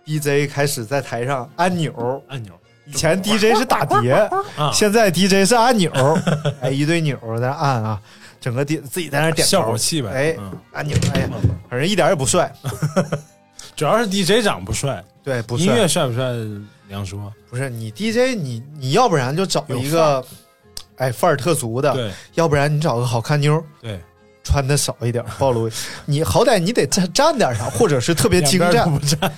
[0.06, 2.51] ，DJ 开始在台上按钮，按钮。
[2.86, 4.12] 以前 DJ 是打碟，
[4.58, 5.91] 啊，现在 DJ 是按钮，
[6.60, 8.01] 哎，一堆钮在那按啊，
[8.41, 9.49] 整个点自己在那点头。
[9.49, 10.10] 效果器呗。
[10.12, 11.30] 哎嗯，按钮，哎呀，
[11.70, 12.54] 反正一点也不帅，
[13.74, 15.66] 主要是 DJ 长不帅，对，不帅。
[15.66, 16.26] 音乐，帅不帅
[16.89, 17.32] 两说。
[17.49, 20.22] 不是你 DJ，你你要不然就找一个，
[20.97, 22.12] 哎，范儿特足的，对。
[22.34, 23.97] 要不然你找个好看妞，对，
[24.43, 25.72] 穿的少一点，暴露，
[26.06, 28.91] 你好歹你得站站点啥，或者是特别精湛。
[28.91, 29.34] 不站，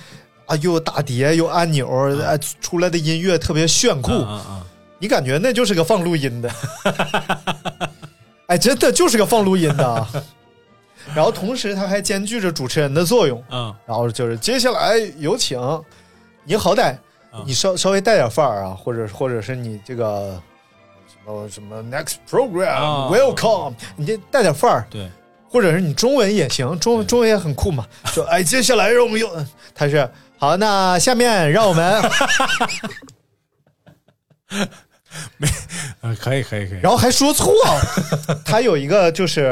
[0.46, 1.88] 啊，又打碟又按钮，
[2.22, 4.66] 哎，出来的音乐特别炫酷，啊啊
[4.98, 6.50] 你感觉那就是个放录音的，
[8.46, 10.08] 哎，真的就是个放录音的啊。
[11.14, 13.76] 然后同时它还兼具着主持人的作用，啊啊！
[13.86, 15.60] 然后就是接下来有请，
[16.44, 16.94] 你好歹
[17.30, 20.40] 啊你稍稍微带点范儿啊，或者或者是你这个
[21.06, 25.08] 什么什么 next program、啊 welcome，你这带点范儿，对，
[25.48, 27.86] 或者是你中文也行，中中文也很酷嘛。
[28.06, 29.30] 说哎，接下来让我们有，
[29.72, 32.02] 他是好，那下面让我们，
[36.02, 36.80] 呃，可以可以可以。
[36.82, 37.54] 然后还说错，
[38.44, 39.42] 他有一个就是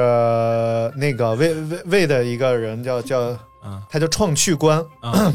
[0.97, 3.19] 那个魏魏魏的一个人叫叫
[3.65, 5.33] 嗯他叫创趣官，啊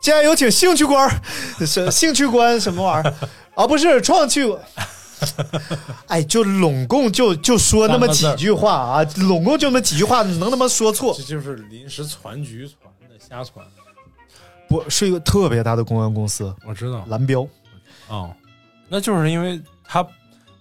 [0.00, 1.20] 接下来有请兴趣官儿，
[1.66, 3.14] 是兴趣官什么玩意儿
[3.56, 3.66] 啊？
[3.66, 4.54] 不是创趣，
[6.06, 11.22] 哎，就拢共就就说那么几句话啊，拢共就那么几句话，能他妈说错这？
[11.24, 13.66] 就是临时传局传的，瞎传。
[14.68, 17.04] 不是一个特别大的公关公司，我知道。
[17.08, 17.46] 蓝标。
[18.08, 18.32] 哦，
[18.88, 20.06] 那就是因为他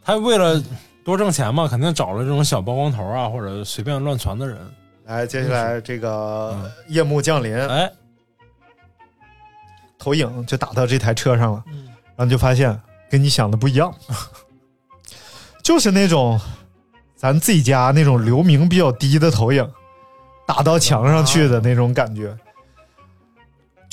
[0.03, 0.61] 他为了
[1.03, 4.57] 多挣钱嘛，肯定找了这种小包工头啊，或者随便乱传的人。
[5.05, 6.71] 来，接下来这个嗯。
[6.87, 7.91] 夜幕降临，哎，
[9.97, 11.85] 投影就打到这台车上了，嗯。
[11.85, 12.79] 然后你就发现
[13.09, 13.93] 跟你想的不一样，
[15.61, 16.39] 就是那种
[17.15, 19.69] 咱自己家那种流明比较低的投影，
[20.47, 22.35] 打到墙上去的那种感觉。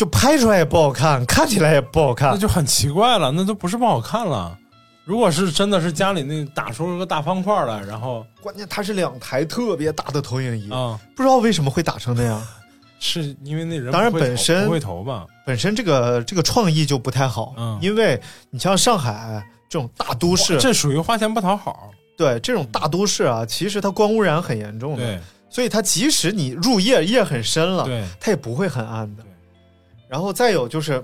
[0.02, 2.36] 就拍出来也不好看，看起来也不好看那。
[2.36, 4.58] 就很奇怪了，那都不是不好看了。
[5.04, 12.42] 如果是真的是家里那打出个大方块来，然后关键它是两台特别大的投影仪，啊、不知道为什么会打成那样。
[12.98, 15.24] 是因为那人当然本身不会投吧？
[15.46, 21.92] 本身这个这个创意就不太好，嗯因为你像上海这种大都市，这属于花钱不讨好。
[22.18, 29.31] 对这种大都市啊，其实它光污染很严重的，对所以它即使你入夜夜很深了，对，它也不会很暗的对。
[30.12, 31.02] 然后再有就是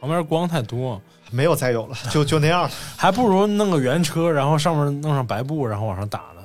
[0.00, 2.70] 旁边光太多，没有再有了，就就那样了。
[2.98, 6.42] 还不如弄个原车，然后上面弄上白布，然后往上打呢。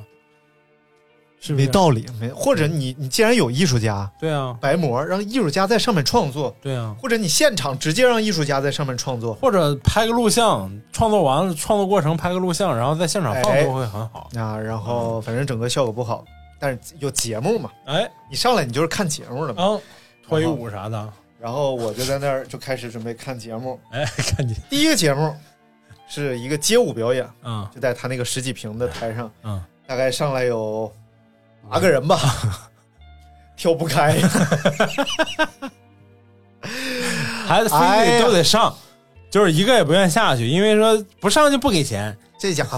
[1.41, 6.95] 是是没道理，没或者你你既然有艺术家对啊，白膜，让艺术家在上面创作，对啊。
[7.01, 14.29] 或者你现场直接让艺术家在上面创作或者拍个录像，创作完了，创作过程拍个录像，然后在现场放哎都会很好。
[14.35, 16.23] 啊，然后反正整个效果不好，
[16.59, 19.63] 但是有节目嘛，哎，你上来你就是看节目的嘛。
[19.63, 19.79] 啊，
[20.27, 21.09] 脱衣舞啥的，
[21.41, 23.79] 然后我就在那儿就开始准备看节目。
[23.91, 25.33] 哎，看你，第一个节目
[26.07, 30.91] 是一个街舞表演，嗯就在他那个十几平的台上，嗯，大概上来有
[31.69, 32.19] 八个人吧，
[33.55, 34.19] 跳不开。
[37.47, 38.75] 孩子非得都得上，
[39.31, 42.15] 就是一个也不愿下去，因为说不上就不给钱。
[42.39, 42.77] 这家伙，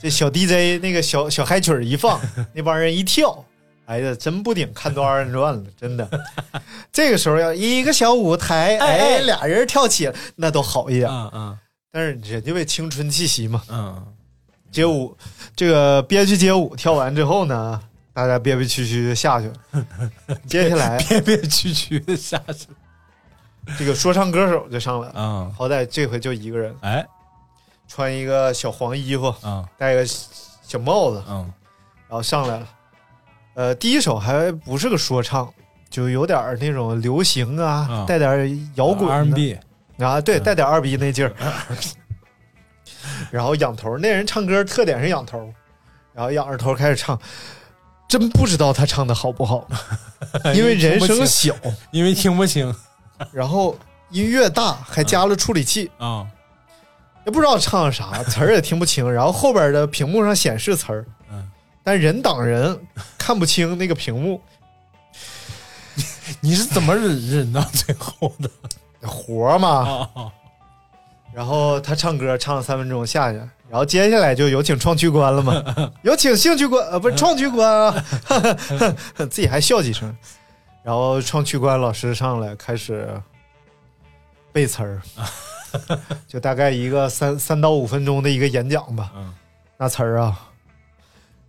[0.00, 2.20] 这小 DJ 那个小小嗨曲儿一放，
[2.52, 3.44] 那帮人一跳，
[3.92, 6.08] 哎呀，真不顶看多二人转了，真的。
[6.90, 11.10] 这个时候要一个小舞台，哎俩人跳起来，那都好一点。
[11.10, 11.58] 嗯嗯
[11.90, 14.02] 但是人家为青春气息嘛，嗯，
[14.70, 15.14] 街舞
[15.54, 17.78] 这个憋屈街舞跳完之后呢，
[18.14, 20.38] 大家憋憋屈屈的下去了。
[20.46, 22.68] 接下来 憋憋屈屈的下去。
[23.78, 27.06] 这个说唱歌手就上来了，嗯，好歹这回就一个人，哎，
[27.86, 31.52] 穿一个小黄衣服，嗯戴个小帽子，嗯
[32.08, 32.66] 然后上来了。
[33.54, 35.52] 呃，第一首还不是个说唱，
[35.90, 39.58] 就有点儿那种流行啊，嗯带点摇滚的，R&B，
[39.98, 41.32] 啊，对，带点二逼那劲儿。
[43.30, 45.52] 然后仰头，那人唱歌特点是仰头，
[46.12, 47.18] 然后仰着头开始唱，
[48.08, 49.66] 真不知道他唱的好不好，
[50.54, 51.54] 因为人声小，
[51.90, 52.74] 因为听不清。
[53.30, 53.76] 然后
[54.10, 56.26] 音乐大，还加了处理器，啊，
[57.24, 59.10] 也不知道唱啥，词儿也听不清。
[59.10, 61.48] 然后后边的屏幕上显示词儿，嗯
[61.82, 62.78] 但人挡人
[63.18, 64.40] 看不清那个屏幕，
[66.40, 68.48] 你是怎么忍忍到最后的
[69.08, 70.08] 活儿嘛。
[70.14, 70.32] 啊？
[71.34, 73.38] 然后他唱歌唱了三分钟下去，
[73.70, 75.64] 然后接下来就有请创区官了嘛，
[76.04, 78.04] 有请兴趣官呃不是创区官啊，
[79.16, 80.14] 自己还笑几声，
[80.82, 83.08] 然后创区官老师上来开始
[84.52, 85.00] 背词儿，
[86.28, 89.32] 就大概一个三三到五分钟的一个演讲吧，嗯
[89.78, 90.38] 那词儿啊，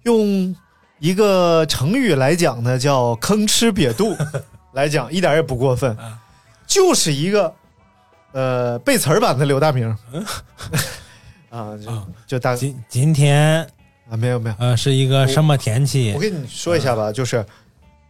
[0.04, 0.56] 用
[0.99, 4.16] 一个成语来讲呢，叫吭哧瘪肚
[4.74, 5.95] 来讲，一点也不过分，
[6.66, 7.54] 就是一个
[8.32, 9.88] 呃背词儿版的刘大明。
[11.49, 13.62] 啊，就啊就大今今天
[14.10, 16.12] 啊没有没有，呃是一个什么天气？
[16.16, 16.20] 我？
[16.20, 17.45] 跟你说一下吧，就是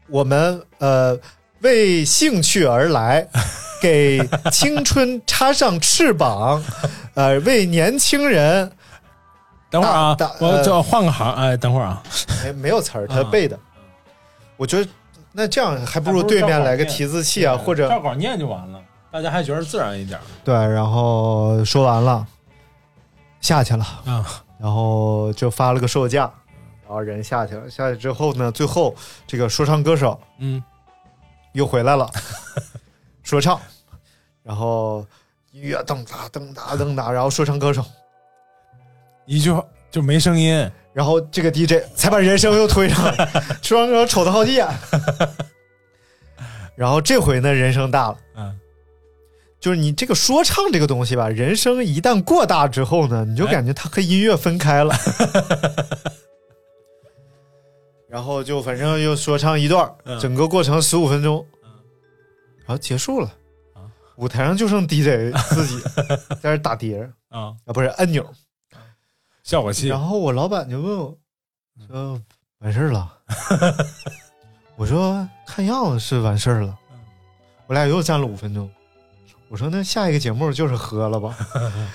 [0.07, 1.17] 我们呃
[1.59, 3.27] 为兴趣而来，
[3.81, 6.63] 给青春插上翅膀，
[7.15, 8.71] 呃为年轻人
[9.73, 12.03] 等会儿啊我呃就换个行，哎，等会儿啊，
[12.43, 13.59] 没没有词儿，他啊背的。
[14.55, 14.87] 我觉得
[15.31, 22.27] 那这样还不如对面来个提字器啊，或者照稿念就完了，大家还觉得自然一点对，然后说完了，
[23.41, 24.23] 下去了，啊。
[24.59, 26.31] 然后就发了个售价，
[26.83, 27.69] 然后人下去了。
[27.69, 28.95] 下去之后呢，最后
[29.25, 30.63] 这个说唱歌手嗯，
[31.51, 32.07] 又回来了，
[33.23, 33.59] 说唱，
[34.43, 35.05] 然后
[35.51, 37.83] 音乐噔哒噔哒噔哒，然后说唱歌手，
[39.25, 43.15] 一句话就没声音，然后这个 DJ 才把人声又推上来，
[43.61, 44.67] 说唱歌手瞅他好几眼，
[46.75, 48.17] 然后这回呢人声大了。
[48.35, 48.59] 嗯，
[49.59, 54.93] 就是你这个说唱这个东西吧，人声一旦过大之后呢，你就感觉它和音乐分开了。
[58.09, 60.19] 然后就反正又说唱一段，嗯。
[60.19, 61.43] 整个过程十五分钟，
[62.59, 63.27] 然后结束了。
[63.73, 63.89] 啊。
[64.17, 65.79] 舞台上就剩 DJ 自己
[66.39, 67.11] 在那打碟儿。
[67.29, 68.23] 啊，啊，不是按钮。
[69.43, 71.17] 效果器然后我老板就问我
[71.87, 72.21] 说
[72.59, 73.13] ：“完事儿了？”
[74.75, 76.77] 我说：“看样子是完事儿了。”
[77.67, 78.69] 我俩又站了五分钟。
[79.49, 81.35] 我说：“那下一个节目就是喝了吧？”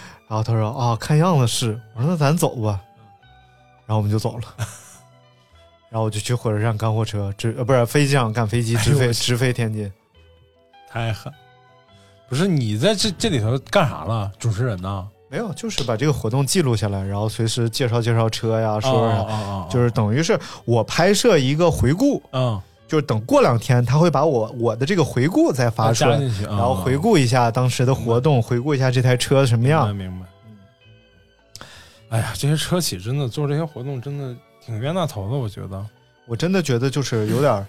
[0.28, 2.80] 然后他说：“啊，看样子是。”我说：“那咱走吧。”
[3.86, 4.44] 然后我们就走了。
[5.88, 9.90] 然后我就去火车站赶火车，直呃不是飞机上赶飞机，直飞直飞天津。
[10.90, 11.32] 太狠。
[12.28, 14.30] 不是你在这这里头干啥了？
[14.38, 15.08] 主持人呢？
[15.30, 29.94] 没有，就是把这个活动记录下来，然后随时介绍介绍车呀，说说啥，哦哦哦就是等于是我拍摄一个回顾，嗯就是等过两天他会把我我的这个回顾再发出来然后回顾一下当时的活动，回顾一下这台车什么明白样。
[29.94, 30.26] 明白。
[32.08, 35.84] 哎呀，这些车企真的做这些活动真的挺冤大头的，我觉得。
[36.26, 37.66] 我真的觉得就是有点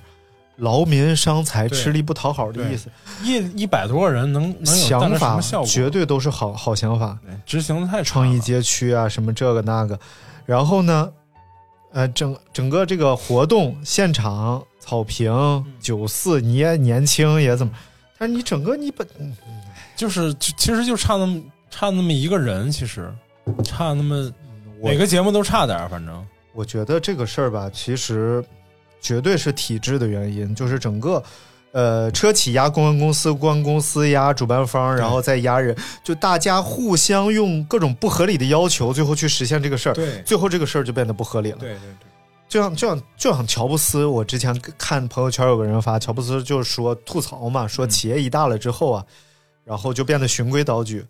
[0.59, 2.89] 劳民伤财、吃力不讨好的意思。
[3.23, 5.41] 一一百多个人能能有想法？
[5.65, 9.99] 绝对都是好好想法，执行的太创意街区啊，什么这个那个。
[10.45, 11.11] 然后呢，
[11.91, 17.73] 呃，整整个这个活动现场草坪嗯九四，你也年轻也怎么？
[18.17, 19.07] 但是你整个你本
[19.95, 23.13] 就是其实就差那么差那么一个人，其实
[23.63, 24.31] 差那么
[24.81, 28.43] 每个节目都差点，反正我觉得这个事儿吧，其实
[29.01, 31.23] 绝对是体制的原因，就是整个。
[31.71, 39.93] 呃，车企压公关公司，公关公司压主办方，然后再压人，就大家互相用各种不合理的要求，最后去实现这个事儿。
[39.93, 41.57] 对最后这个事儿就变得不合理了。
[41.59, 42.07] 对对对，
[42.49, 49.05] 就像就像就像乔布斯，我之前看朋友圈有个人发，乔布斯就是说吐槽嘛，说企业一大了之后啊，
[49.63, 51.05] 然后就变得循规蹈矩，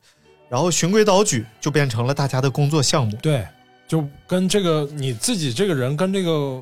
[0.49, 3.17] 然后循规蹈矩就变成了大家的工作项目。
[3.21, 3.47] 对，
[3.87, 6.61] 就跟这个你自己这个人跟这个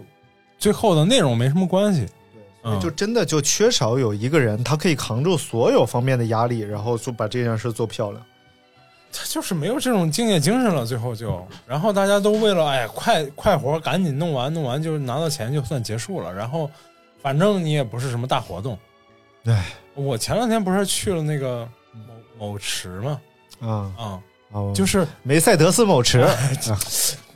[0.58, 2.08] 最后的内容没什么关系。
[2.64, 8.24] 对，就真的就缺少有一个人，他可以扛住所有方面的压力，然后就把这件事做漂亮。
[9.10, 16.70] 他就是没有这种敬业精神了，最后就，然后大家都为了哎呀快快活赶紧弄完，弄完就拿到钱就算结束了，然后
[17.22, 18.78] 反正你也不是什么大活动。
[19.45, 19.55] 对，
[19.93, 21.68] 我前两天不是去了那个
[22.38, 23.22] 某某池嘛，
[23.62, 23.70] 啊。
[23.97, 26.28] 啊、啊，就是梅赛德斯某池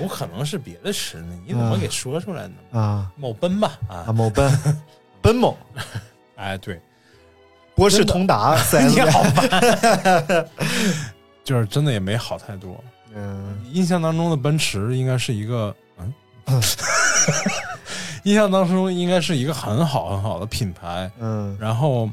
[0.00, 2.54] 有可能是别的池呢，你怎么给说出来呢？
[2.80, 3.10] 啊。
[3.16, 4.04] 某奔吧，啊。
[4.08, 4.50] 啊，某奔
[5.20, 5.56] 奔某
[6.36, 6.80] 哎对，
[7.74, 10.48] 博士通达四 S 你店好烦，
[11.42, 12.82] 就是真的也没好太多。
[13.14, 13.58] 嗯。
[13.72, 16.12] 印象当中的奔驰应该是一个，嗯，
[18.24, 21.10] 印象当中应该是一个很好很好的品牌。
[21.18, 21.56] 嗯。
[21.60, 22.08] 然后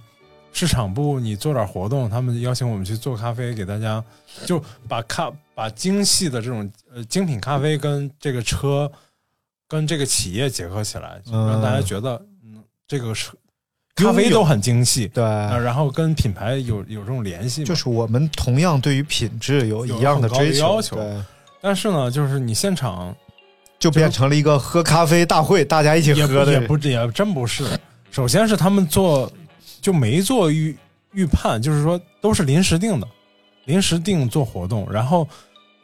[0.52, 4.04] 市场部你做点活动，他们邀请我们去做咖啡，给大家
[4.46, 8.92] 就把咖把精细的这种呃精品咖啡跟这个车
[9.68, 13.32] 跟这个企业结合起来，就让大家觉得嗯这个是
[13.96, 15.08] 咖啡都很精细。
[15.08, 15.24] 对。
[15.24, 21.24] 啊，然后跟品牌有有这种联系，就是我们同样对于品质有一样的追要求对，
[21.62, 23.16] 但是呢，就是你现场
[23.80, 26.52] 就变成了一个喝咖啡大会，大家一起喝的。
[26.52, 27.66] 也不也真不是。
[28.12, 29.32] 首先是他们做
[29.82, 30.78] 就没做预
[31.14, 33.08] 预判，就是说都是临时定的，
[33.66, 35.28] 临时定做活动，然后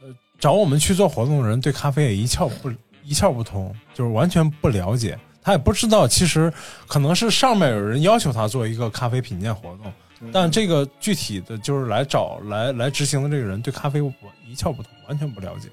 [0.02, 0.10] 呃
[0.40, 2.72] 找我们去做活动的人对咖啡也一窍不
[3.04, 6.52] 一窍不通，就是完全不了解，他也不知道其实
[6.88, 9.92] 可能是上面有人要求他做一个咖啡品鉴活动。
[10.32, 14.00] 但这个具体的就是来找来来执行的这个人对咖啡
[14.48, 15.68] 一窍不通，完全不了解，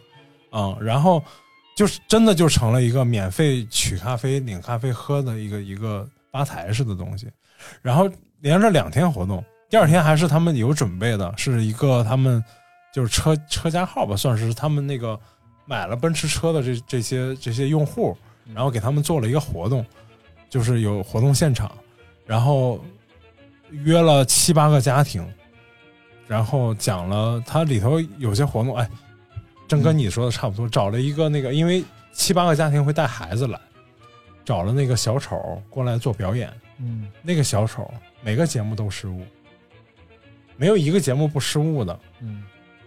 [0.48, 1.22] 啊、然后
[1.76, 7.28] 就是真的就成了一个免费取咖啡、领咖啡喝的一个一个吧台式的东西，
[7.82, 12.42] 然后连着两天活动，第二天还是他们有准备的，是一个他们
[12.92, 15.18] 就是车车架号吧，算是他们那个
[15.66, 18.16] 买了奔驰车的这这些这些用户，
[18.54, 19.84] 然后给他们做了一个活动，
[20.48, 21.70] 就是有活动现场，
[22.26, 22.82] 然后
[23.70, 25.26] 约了七八个家庭，
[26.26, 28.88] 然后讲了它里头有些活动，哎，
[29.68, 33.60] 正跟你说的差不多，找了一个那个，因为七八个家庭会带孩子来，
[34.46, 37.92] 找了那个小丑过来做表演，嗯，那个小丑
[38.22, 39.22] 每个节目都失误，
[40.58, 41.98] 没有一个节目不失误的。
[42.20, 42.42] 嗯，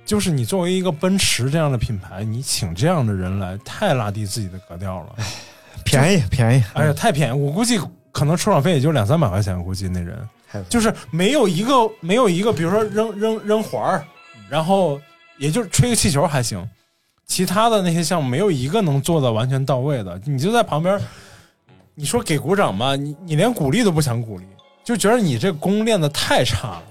[0.06, 5.16] 就是你作为一个奔驰这样的品牌，你请这样的人来，太拉低自己的格调了。
[5.84, 7.32] 便宜便宜，哎呀，太便宜！
[7.32, 7.80] 我估计
[8.12, 10.16] 可能出场费也就两三百块钱，我估计那人
[10.70, 14.06] 就是没有一个没有一个，比如说扔扔扔环儿，
[14.50, 15.00] 然后
[15.40, 16.70] 也就是吹个气球还行，
[17.26, 20.22] 其他的那些项目没有一个能做的完全到位的。
[20.26, 21.00] 你就在旁边，
[21.96, 24.46] 你说给鼓掌吧，你你连鼓励都不想鼓励，
[24.84, 26.84] 就觉得你这功练的太差了。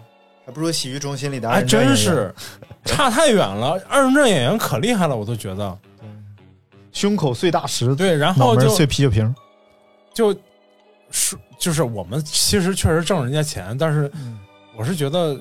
[0.50, 2.34] 还不如洗浴中心里的还真是
[2.84, 3.80] 差太远了。
[3.88, 5.78] 二人转演员可厉害了，我都觉得。
[6.92, 9.32] 胸口碎大石，对，然后就碎啤酒瓶，
[10.12, 10.36] 就
[11.12, 14.10] 是就是我们其实确实挣人家钱，但是
[14.76, 15.40] 我是觉得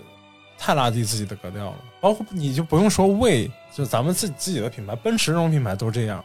[0.60, 1.76] 太拉低自己的格调了。
[2.00, 6.24] 包括你就不用说魏，就咱们自己自己的品牌，奔驰这种品牌都这样。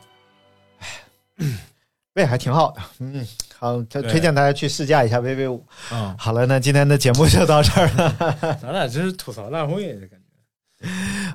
[2.12, 3.26] 味还挺好的，嗯，
[3.64, 5.64] 好，推推荐大家去试驾一下 VV 五。
[5.90, 8.14] 嗯，好了，那今天的节目就到这儿了。
[8.60, 10.86] 咱俩真是吐槽大会，的感觉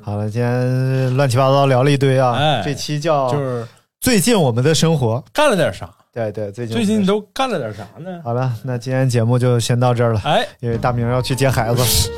[0.04, 3.68] 好了，今天乱七八糟聊了一堆啊，哎这期叫就是
[4.00, 5.24] 最近我们的生活。
[5.34, 5.90] 干了点啥。
[6.14, 8.22] 对对，最近最近都干了点啥呢？
[8.24, 12.12] 好了，那今天节目就先到这儿了，哎，因为大明要去接孩子。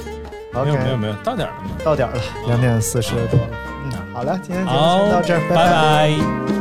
[0.54, 1.70] 没有 OK，没有没有，到点了吗？
[1.86, 3.48] 到点了，两点四十多了。
[3.86, 4.78] 嗯，好了，今天节目
[5.10, 6.61] 到这儿，拜拜拜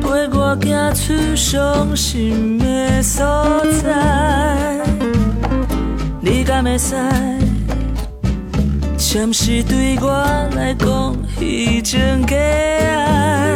[0.00, 3.22] 陪我走出伤心的所
[3.82, 4.80] 在，
[6.20, 6.94] 你敢会使？
[8.96, 10.08] 暂时对我
[10.56, 13.52] 来讲，已种假爱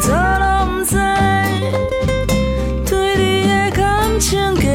[0.00, 0.96] 早拢毋知，
[2.88, 4.68] 对你的感情继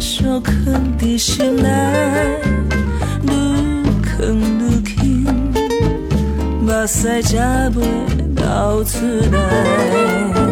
[0.00, 2.51] 续困在心内。
[6.86, 7.38] 再找
[7.70, 7.80] 不
[8.34, 8.82] 到
[9.20, 10.42] 了。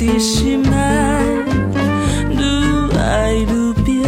[0.00, 0.66] 在心，愈
[2.96, 4.02] 爱愈冰，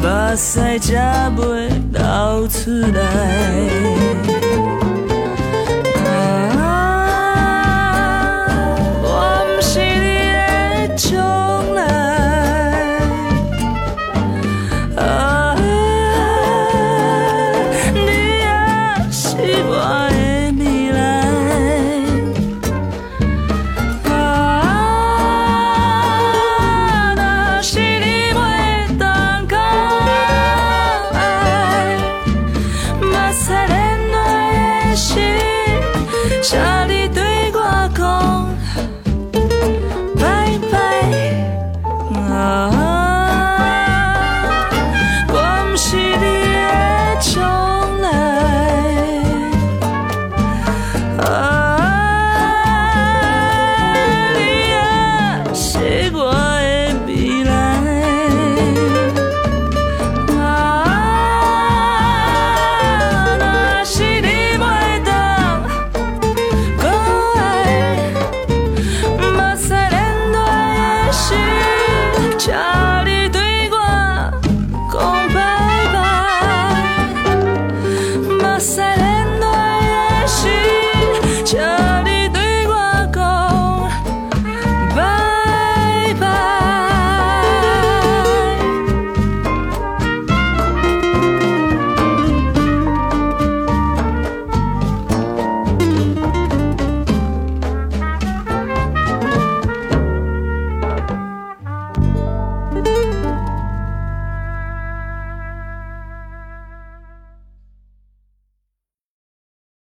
[0.00, 4.33] 眼泪才袂流出来。